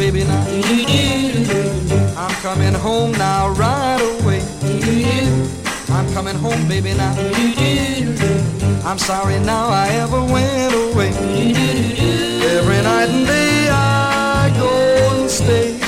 [0.00, 0.46] Baby, now.
[2.16, 4.40] I'm coming home now, right away.
[5.90, 7.12] I'm coming home, baby, now.
[8.82, 11.10] I'm sorry now I ever went away.
[12.56, 14.70] Every night and day I go
[15.20, 15.78] and stay.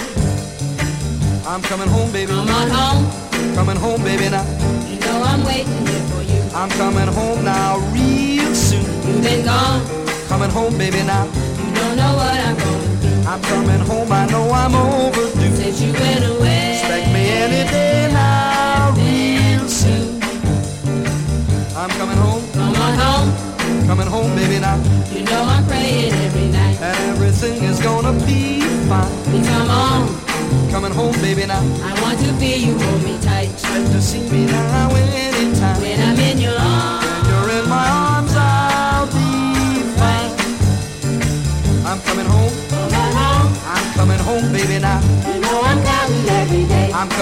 [1.47, 2.32] I'm coming home, baby.
[2.32, 3.55] Come on home.
[3.55, 4.44] Coming home, baby, now.
[4.90, 6.43] You know I'm waiting here for you.
[6.55, 8.84] I'm coming home now, real soon.
[9.06, 9.80] You've been gone.
[10.28, 11.31] Coming home, baby, now.
[13.52, 15.56] Coming home, I know I'm overdue.
[15.56, 16.80] Since you went away.
[16.80, 20.20] Expect me any day now, real soon.
[21.76, 22.44] I'm coming home.
[22.52, 23.30] Come on home.
[23.86, 24.76] Coming home, baby, now.
[25.12, 26.76] You know I'm praying every night.
[26.80, 29.44] And everything is gonna be fine.
[29.50, 30.02] Come on.
[30.70, 31.62] Coming home, baby, now.
[31.88, 33.50] I want to feel you hold me tight.
[33.52, 34.81] Expect to see me now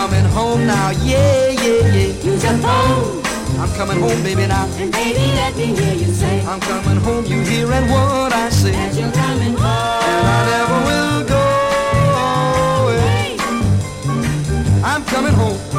[0.01, 2.25] coming home now, yeah, yeah, yeah.
[2.25, 3.21] Use your phone.
[3.61, 4.65] I'm coming home, baby, now.
[4.81, 6.41] And baby, let me hear you say.
[6.47, 8.73] I'm coming home, you hearing what I say.
[8.73, 10.05] That you're coming home.
[10.13, 11.45] And I never will go
[12.81, 13.37] away.
[14.83, 15.70] I'm coming home.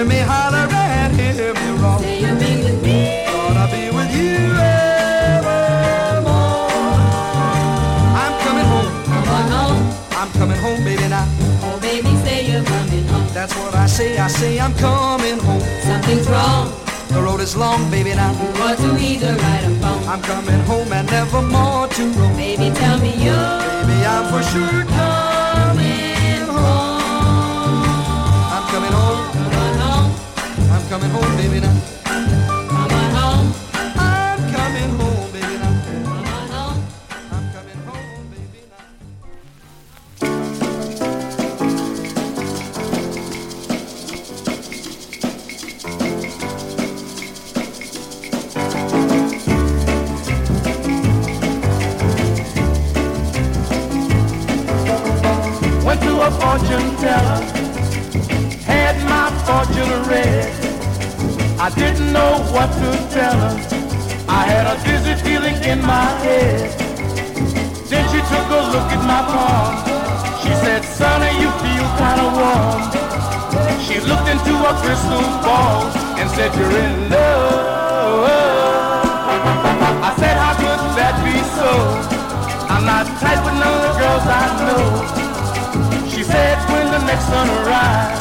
[0.00, 1.98] Hear me holler and hear me roar.
[1.98, 3.26] Say you'll be with me.
[3.26, 4.36] Gonna be with you
[5.28, 6.30] evermore.
[8.22, 8.90] I'm coming home.
[9.04, 9.82] Come on home.
[10.12, 11.26] I'm coming home, baby, now.
[11.62, 13.26] Oh, baby, say you're coming home.
[13.34, 14.16] That's what I say.
[14.18, 15.64] I say I'm coming home.
[15.82, 16.72] Something's wrong.
[17.08, 18.32] The road is long, baby, now.
[18.32, 20.04] You want to either right or wrong.
[20.06, 22.36] I'm coming home and never more to roam.
[22.36, 25.19] Baby, tell me you're Baby, I'm for sure coming
[30.90, 31.99] coming home, baby, now.
[62.52, 63.54] What to tell her.
[64.28, 66.70] I had a dizzy feeling in my head.
[67.86, 69.72] Then she took a look at my palm.
[70.42, 72.82] She said, Sonny, you feel kind of warm.
[73.86, 78.30] She looked into a crystal ball and said, You're in love.
[80.08, 81.70] I said, How could that be so?
[82.72, 84.84] I'm not tight with none of the girls I know.
[86.10, 88.20] She said when the next sun arrives,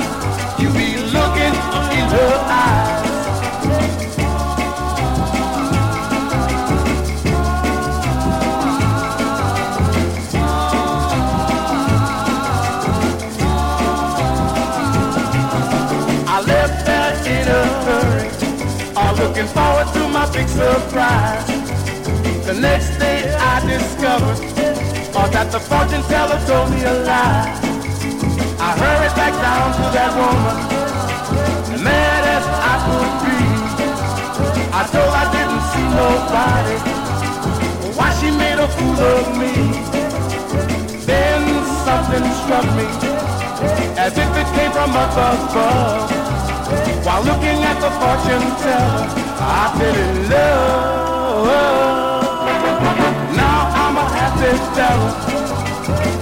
[0.61, 1.53] you'll be looking
[1.97, 2.98] in her eyes.
[19.39, 21.47] Looking forward to my big surprise.
[22.45, 24.39] The next day I discovered
[25.15, 27.47] or that the fortune teller told me a lie.
[28.59, 30.57] I hurried back down to that woman,
[31.83, 33.39] mad as I could be.
[34.75, 36.77] I told I didn't see nobody,
[37.95, 39.55] why she made a fool of me.
[41.07, 41.41] Then
[41.87, 42.87] something struck me,
[43.95, 46.38] as if it came from up above.
[47.05, 49.07] While looking at the fortune teller,
[49.39, 51.45] I fell in love.
[53.35, 55.09] Now I'm a happy fella.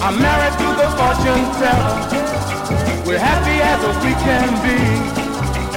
[0.01, 1.95] I'm married to the fortune teller.
[3.05, 4.77] We're happy as we can be.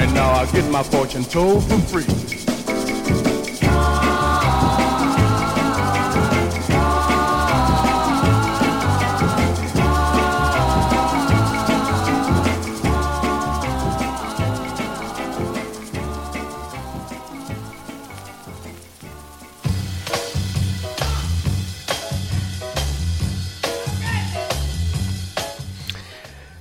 [0.00, 2.39] And now I get my fortune told for free.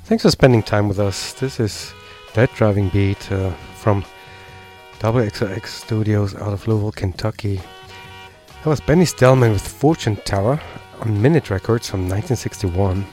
[0.09, 1.33] Thanks for spending time with us.
[1.33, 1.93] This is
[2.33, 4.03] That Driving Beat uh, from
[4.97, 7.57] WXOX Studios out of Louisville, Kentucky.
[7.57, 10.59] That was Benny Spellman with Fortune Teller.
[11.01, 13.05] on Minit Records from 1961.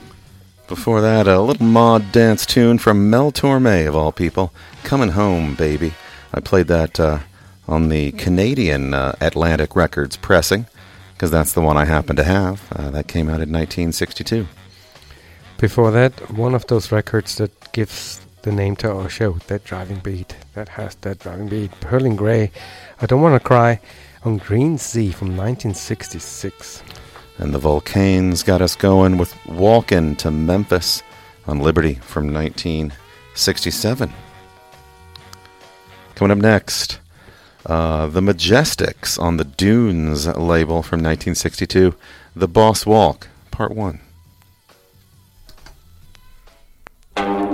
[0.67, 4.51] Before that, a little mod dance tune from Mel Torme, of all people.
[4.81, 5.93] Coming Home, Baby.
[6.33, 7.19] I played that uh,
[7.67, 10.65] on the Canadian uh, Atlantic Records pressing,
[11.13, 12.67] because that's the one I happen to have.
[12.75, 14.47] Uh, that came out in 1962.
[15.59, 19.97] Before that, one of those records that gives the name to our show, That Driving
[19.99, 20.35] Beat.
[20.53, 21.71] That has That Driving Beat.
[21.81, 22.51] Pearlean Gray,
[23.01, 23.79] I Don't Want to Cry,
[24.23, 26.83] on Green Sea from 1966.
[27.39, 31.01] And the Vulcanes got us going with Walkin' to Memphis
[31.47, 34.13] on Liberty from 1967.
[36.13, 36.99] Coming up next,
[37.65, 41.95] uh, the Majestics on the Dunes label from 1962,
[42.35, 44.01] The Boss Walk, Part 1.
[47.17, 47.46] I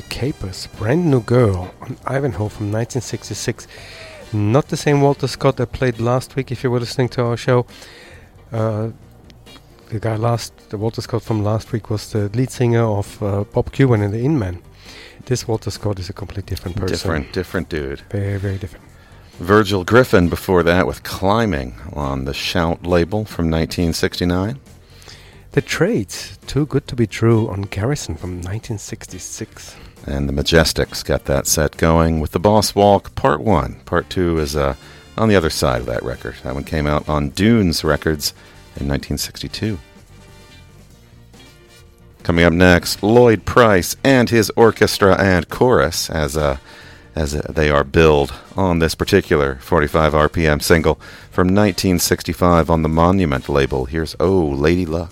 [0.00, 3.68] The Kapers, Brand New Girl on Ivanhoe from 1966.
[4.32, 7.36] Not the same Walter Scott that played last week if you were listening to our
[7.36, 7.66] show.
[8.50, 8.92] Uh,
[9.90, 13.44] the guy last, the Walter Scott from last week was the lead singer of uh,
[13.44, 14.62] Bob Kuban and the In-Men.
[15.26, 16.94] This Walter Scott is a completely different person.
[16.94, 18.00] Different, different dude.
[18.08, 18.86] Very, very different.
[19.38, 24.60] Virgil Griffin before that with Climbing on the Shout label from 1969.
[25.52, 29.74] The Traits, Too Good to Be True on Garrison from 1966.
[30.06, 33.80] And the Majestics got that set going with the Boss Walk Part 1.
[33.84, 34.76] Part 2 is uh,
[35.18, 36.36] on the other side of that record.
[36.44, 38.30] That one came out on Dunes Records
[38.76, 39.80] in 1962.
[42.22, 46.58] Coming up next, Lloyd Price and his orchestra and chorus as uh,
[47.16, 50.94] as uh, they are billed on this particular 45 RPM single
[51.32, 53.86] from 1965 on the Monument label.
[53.86, 55.10] Here's Oh Lady Luck.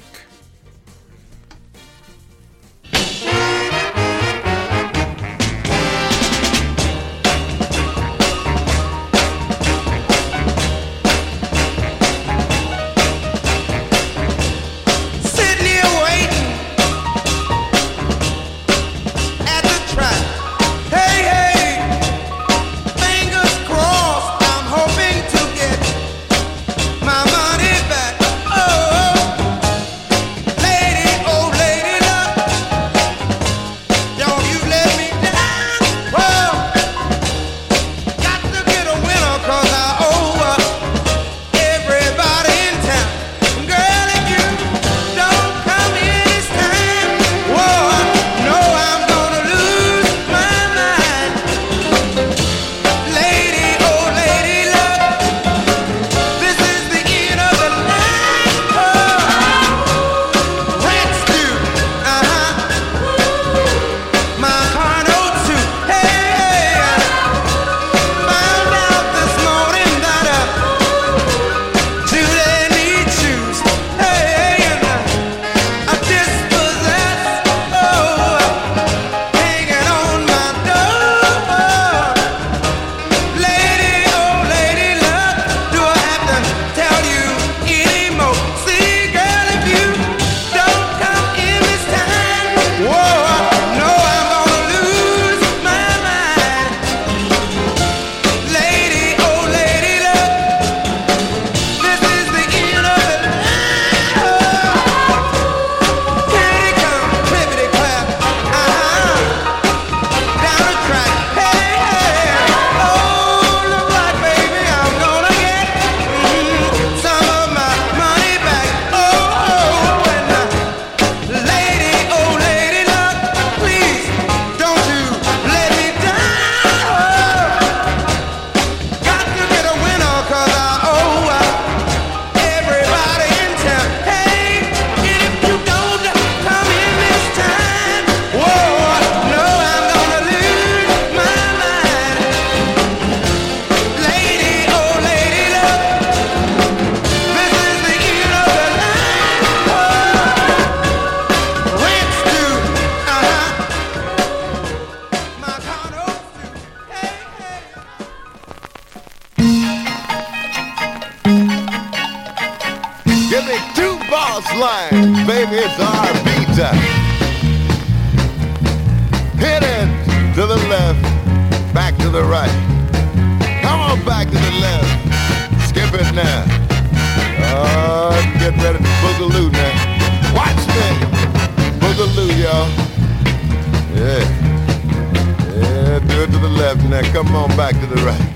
[186.59, 187.03] Left now.
[187.13, 188.29] Come on back to the right.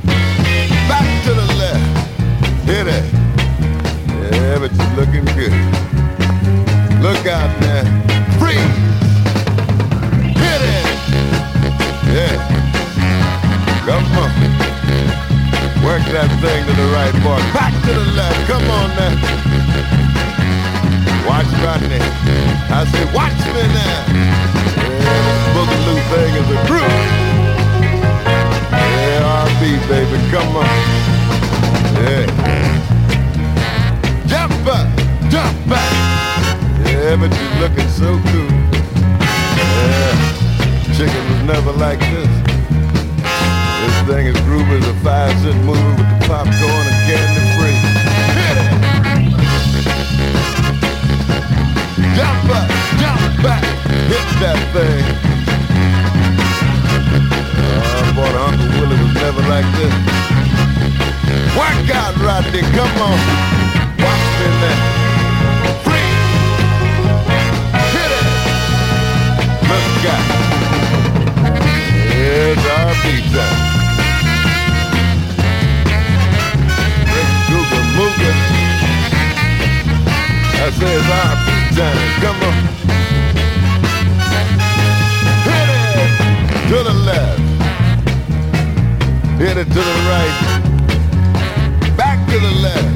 [0.87, 1.83] Back to the left.
[2.65, 3.05] Hit it.
[4.31, 5.53] Yeah, but you're looking good.
[7.03, 7.83] Look out now.
[8.39, 8.79] Freeze.
[10.39, 10.87] Hit it.
[12.15, 12.37] Yeah.
[13.87, 14.31] Come on.
[15.83, 17.43] Work that thing to the right, boy.
[17.53, 18.39] Back to the left.
[18.47, 19.15] Come on now.
[21.27, 21.99] Watch Rodney.
[22.71, 24.07] I say, watch me now.
[25.03, 27.32] Yeah, this boogaloo thing is a groove.
[29.63, 30.19] Yeah, baby.
[30.33, 30.67] Come on.
[32.03, 32.27] Yeah.
[34.27, 34.87] Jump up,
[35.31, 35.93] jump back.
[36.85, 38.51] Yeah, but you're looking so cool.
[39.57, 40.15] Yeah.
[40.97, 42.33] Chicken was never like this.
[43.83, 47.79] This thing is groovy as a five cent movie with the popcorn and candy free.
[48.35, 48.71] Hit it!
[52.17, 52.67] Jump up,
[52.99, 53.63] jump back,
[54.11, 55.23] hit that thing.
[58.15, 59.95] Boy, Uncle Willie was never like this.
[61.57, 63.19] Work out, Rodney, come on.
[64.05, 64.81] Watch me now.
[65.85, 66.13] Free.
[67.95, 68.29] Hit it.
[69.69, 70.27] Look out.
[72.21, 72.93] It's our
[73.33, 73.59] time.
[77.15, 78.33] Rick Google Mooga.
[80.61, 81.35] I say it's our
[81.77, 82.01] time.
[82.21, 82.57] Come on.
[85.47, 87.52] Hit it to the left.
[89.43, 90.37] Hit it to the right.
[91.97, 92.87] Back to the left.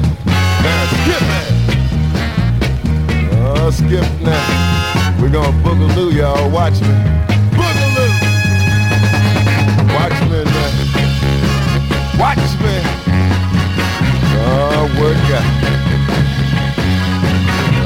[0.63, 1.47] Now skip it.
[3.35, 4.47] Oh, skip now.
[5.19, 6.49] We're gonna boogaloo, y'all.
[6.49, 6.87] Watch me.
[7.51, 8.11] Boogaloo.
[9.91, 10.71] Watch me now.
[12.17, 12.75] Watch me.
[14.39, 15.51] Oh, work out.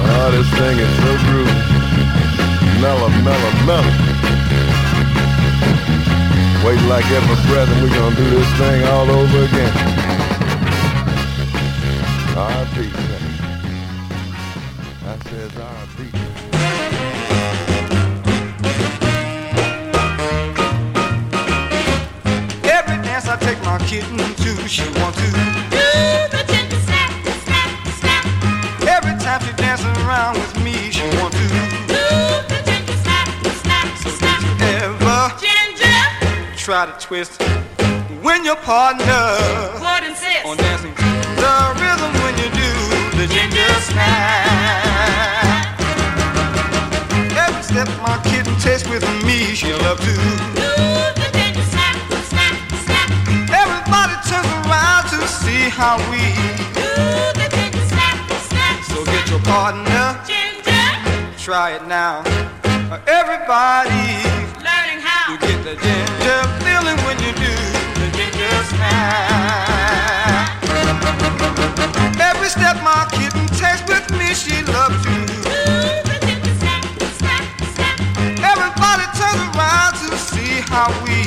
[0.05, 1.57] Oh, this thing is so groovy.
[2.79, 4.10] Mellow, mellow, mellow.
[6.63, 7.05] Wait like
[7.47, 9.73] breath and we're gonna do this thing all over again.
[12.37, 13.00] R&B.
[36.85, 37.41] Try to twist
[38.23, 39.13] when your partner
[40.45, 40.93] on dancing
[41.37, 42.71] the rhythm when you do
[43.17, 45.79] the ginger snap?
[47.37, 50.05] Every step my kitten takes with me, she love to.
[50.05, 50.71] Do
[51.21, 51.95] the ginger snap,
[52.29, 52.55] snap,
[52.85, 53.09] snap.
[53.61, 56.23] Everybody turns around to see how we
[56.73, 56.89] do
[57.37, 58.17] the ginger snap,
[58.49, 58.83] snap.
[58.85, 62.23] So get your partner ginger, Try it now
[63.07, 66.60] Everybody Learning how You get the ginger
[72.19, 75.05] Every step my kitten takes with me she loves
[78.51, 81.17] Everybody turns around to see how we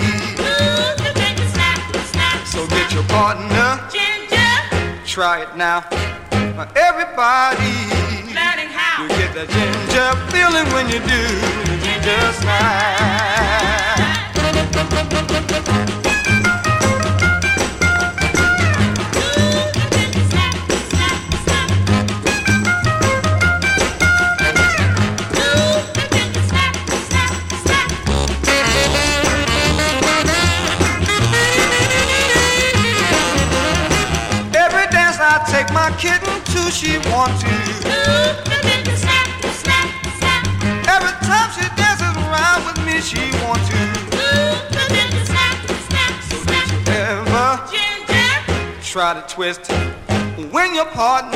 [2.44, 3.80] So get your partner.
[3.90, 4.52] Ginger.
[5.06, 5.84] Try it now.
[6.76, 7.74] Everybody.
[9.00, 11.22] You get the ginger feeling when you do
[11.82, 13.24] ginger snap.
[49.44, 49.70] Twist.
[50.52, 51.33] When your partner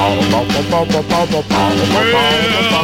[0.00, 0.16] Well,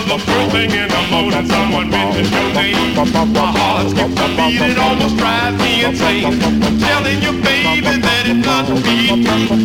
[0.04, 1.88] the first thing in the morning, someone
[2.30, 2.94] your name.
[2.94, 3.04] My
[4.76, 6.38] almost drives me insane.
[6.78, 8.44] Telling you, baby, that it
[8.84, 9.08] be.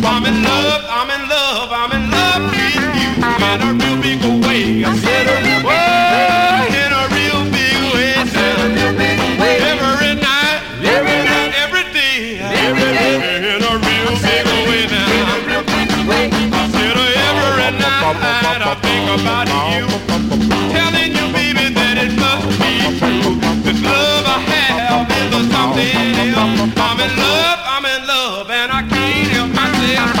[0.00, 4.31] I'm in love, I'm in love, I'm in love with you in a real big
[25.84, 29.72] I'm in love, I'm in love, and I can't help myself.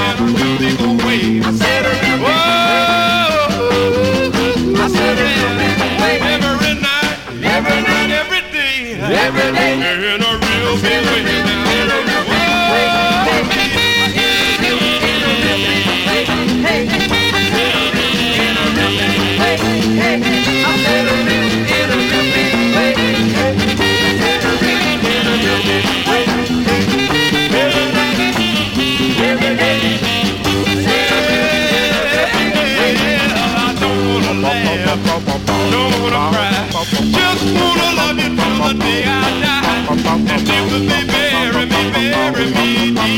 [0.02, 1.40] In a real big way.
[1.40, 1.84] I said,
[2.24, 3.42] whoa,
[4.74, 9.74] I said, every night, every night, every day, every day,
[10.14, 11.51] in a real big way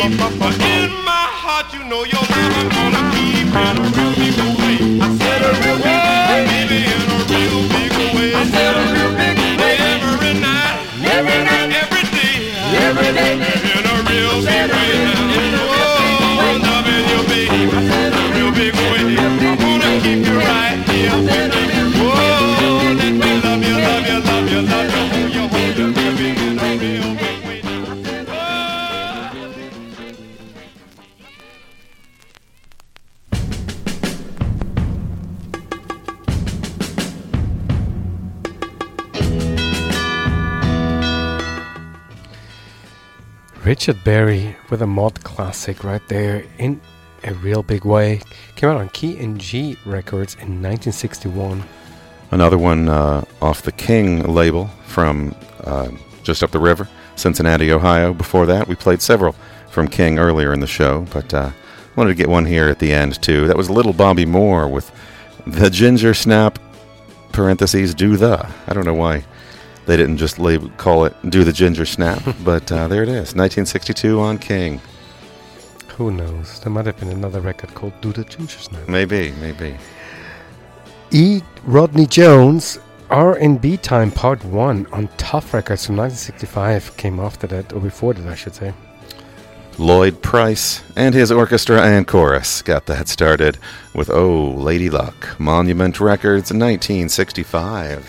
[0.05, 3.04] in my heart, you know you're I'm gonna
[43.87, 46.81] Richard Berry with a mod classic right there in
[47.23, 48.23] a real big way.
[48.57, 51.63] Came out on Key and G Records in 1961.
[52.31, 55.35] Another one uh, off the King label from
[55.65, 55.91] uh,
[56.23, 58.15] just up the river, Cincinnati, Ohio.
[58.15, 59.37] Before that, we played several
[59.69, 61.51] from King earlier in the show, but uh,
[61.95, 63.47] wanted to get one here at the end too.
[63.49, 64.91] That was Little Bobby Moore with
[65.47, 66.59] the Ginger Snap
[67.33, 68.49] parentheses do the.
[68.67, 69.25] I don't know why
[69.87, 73.35] they didn't just label, call it do the Ginger Snap, but uh, there it is,
[73.35, 74.81] 1962 on King.
[75.97, 76.61] Who knows?
[76.61, 78.89] There might have been another record called Do the Ginger Snap.
[78.89, 79.77] Maybe, maybe.
[81.13, 81.41] E.
[81.63, 82.81] Rodney Jones,
[83.11, 88.27] R&B Time Part 1 on Tuff Records from 1965 came after that, or before that
[88.27, 88.75] I should say.
[89.79, 93.59] Lloyd Price and his orchestra and chorus got that started
[93.95, 98.09] with Oh Lady Luck, Monument Records, 1965.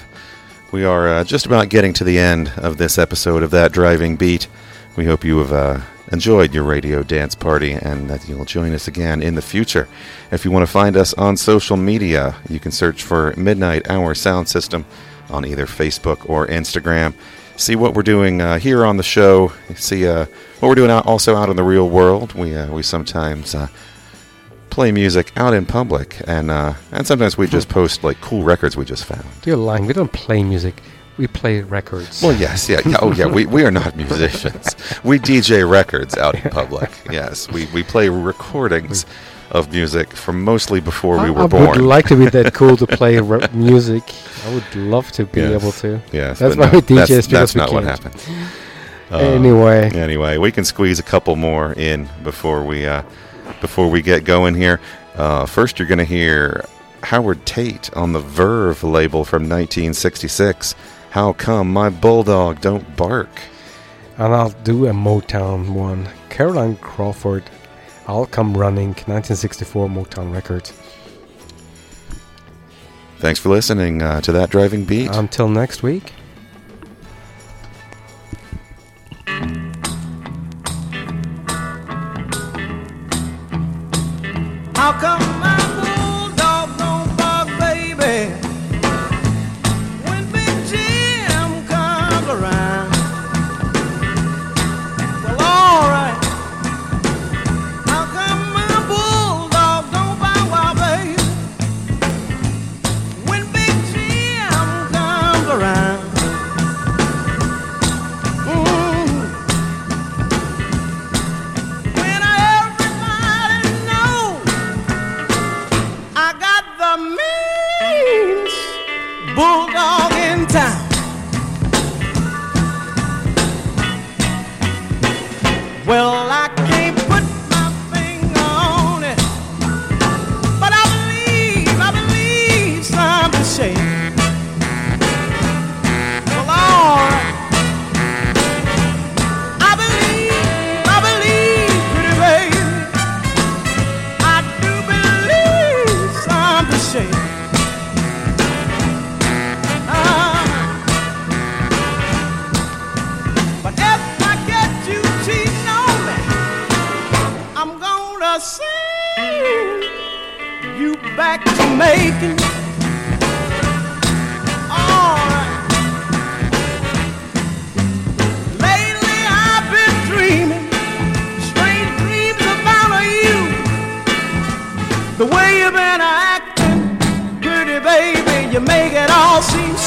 [0.75, 4.17] We are uh, just about getting to the end of this episode of That Driving
[4.17, 4.49] Beat.
[4.97, 5.79] We hope you have uh,
[6.11, 9.87] enjoyed your radio dance party and that you'll join us again in the future.
[10.31, 14.13] If you want to find us on social media, you can search for Midnight Hour
[14.15, 14.83] Sound System
[15.29, 17.13] on either Facebook or Instagram.
[17.55, 19.53] See what we're doing uh, here on the show.
[19.75, 20.25] See uh,
[20.59, 22.33] what we're doing out, also out in the real world.
[22.33, 23.69] We uh, we sometimes uh,
[24.75, 28.75] play music out in public, and uh, and sometimes we just post like cool records
[28.75, 29.25] we just found.
[29.45, 29.85] You're lying.
[29.85, 30.81] We don't play music.
[31.17, 32.21] We play records.
[32.21, 32.97] Well, yes, yeah, yeah.
[33.01, 33.27] Oh, yeah.
[33.27, 34.75] We, we are not musicians.
[35.01, 36.91] We DJ records out in public.
[37.09, 39.05] Yes, we, we play recordings
[39.51, 41.67] of music from mostly before we were I born.
[41.69, 44.03] would like to be that cool to play re- music.
[44.45, 46.01] I would love to be Yes, able to.
[46.11, 48.27] Yes, that's why no, we DJs that's, because that's we not what happens.
[49.09, 49.91] Uh, Anyway.
[49.95, 53.03] anyway, we can squeeze a couple more in before we uh,
[53.65, 54.79] before we get going here.
[55.15, 56.63] Uh, first, you're going to hear
[57.01, 60.75] Howard Tate on the Verve label from 1966.
[61.09, 63.29] How come my bulldog don't bark?
[64.19, 66.07] And I'll do a Motown one.
[66.29, 67.43] Carolyn Crawford,
[68.05, 70.71] I'll Come Running, 1964 Motown Records.
[73.17, 75.09] Thanks for listening uh, to that driving beat.
[75.11, 76.13] Until next week.
[84.85, 85.24] How come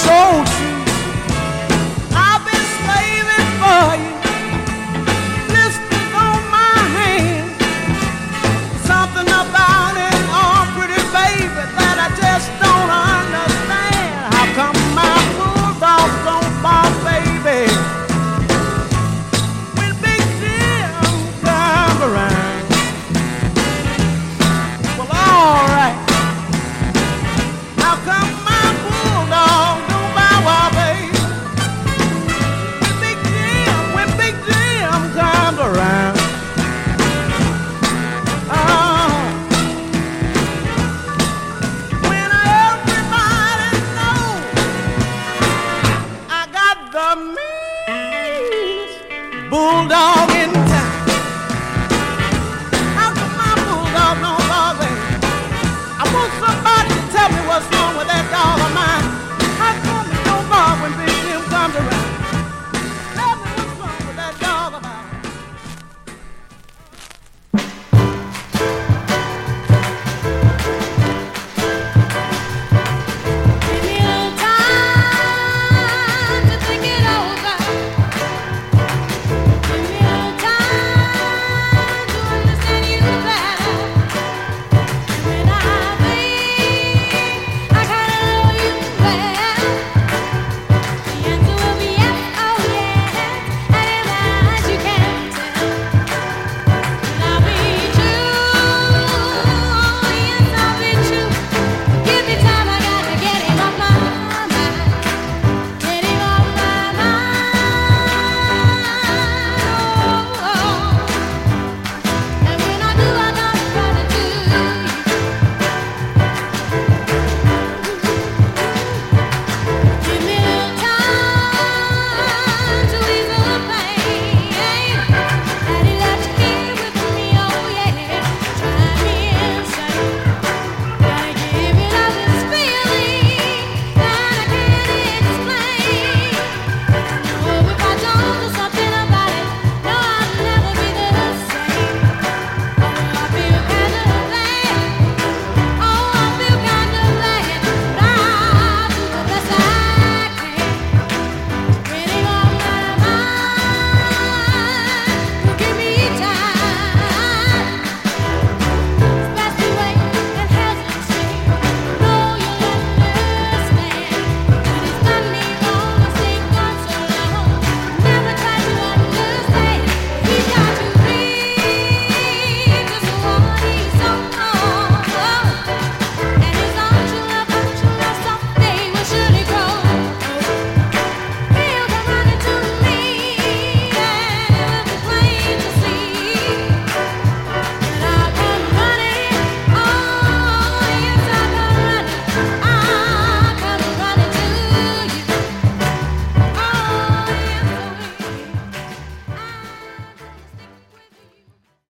[0.08, 0.57] gold.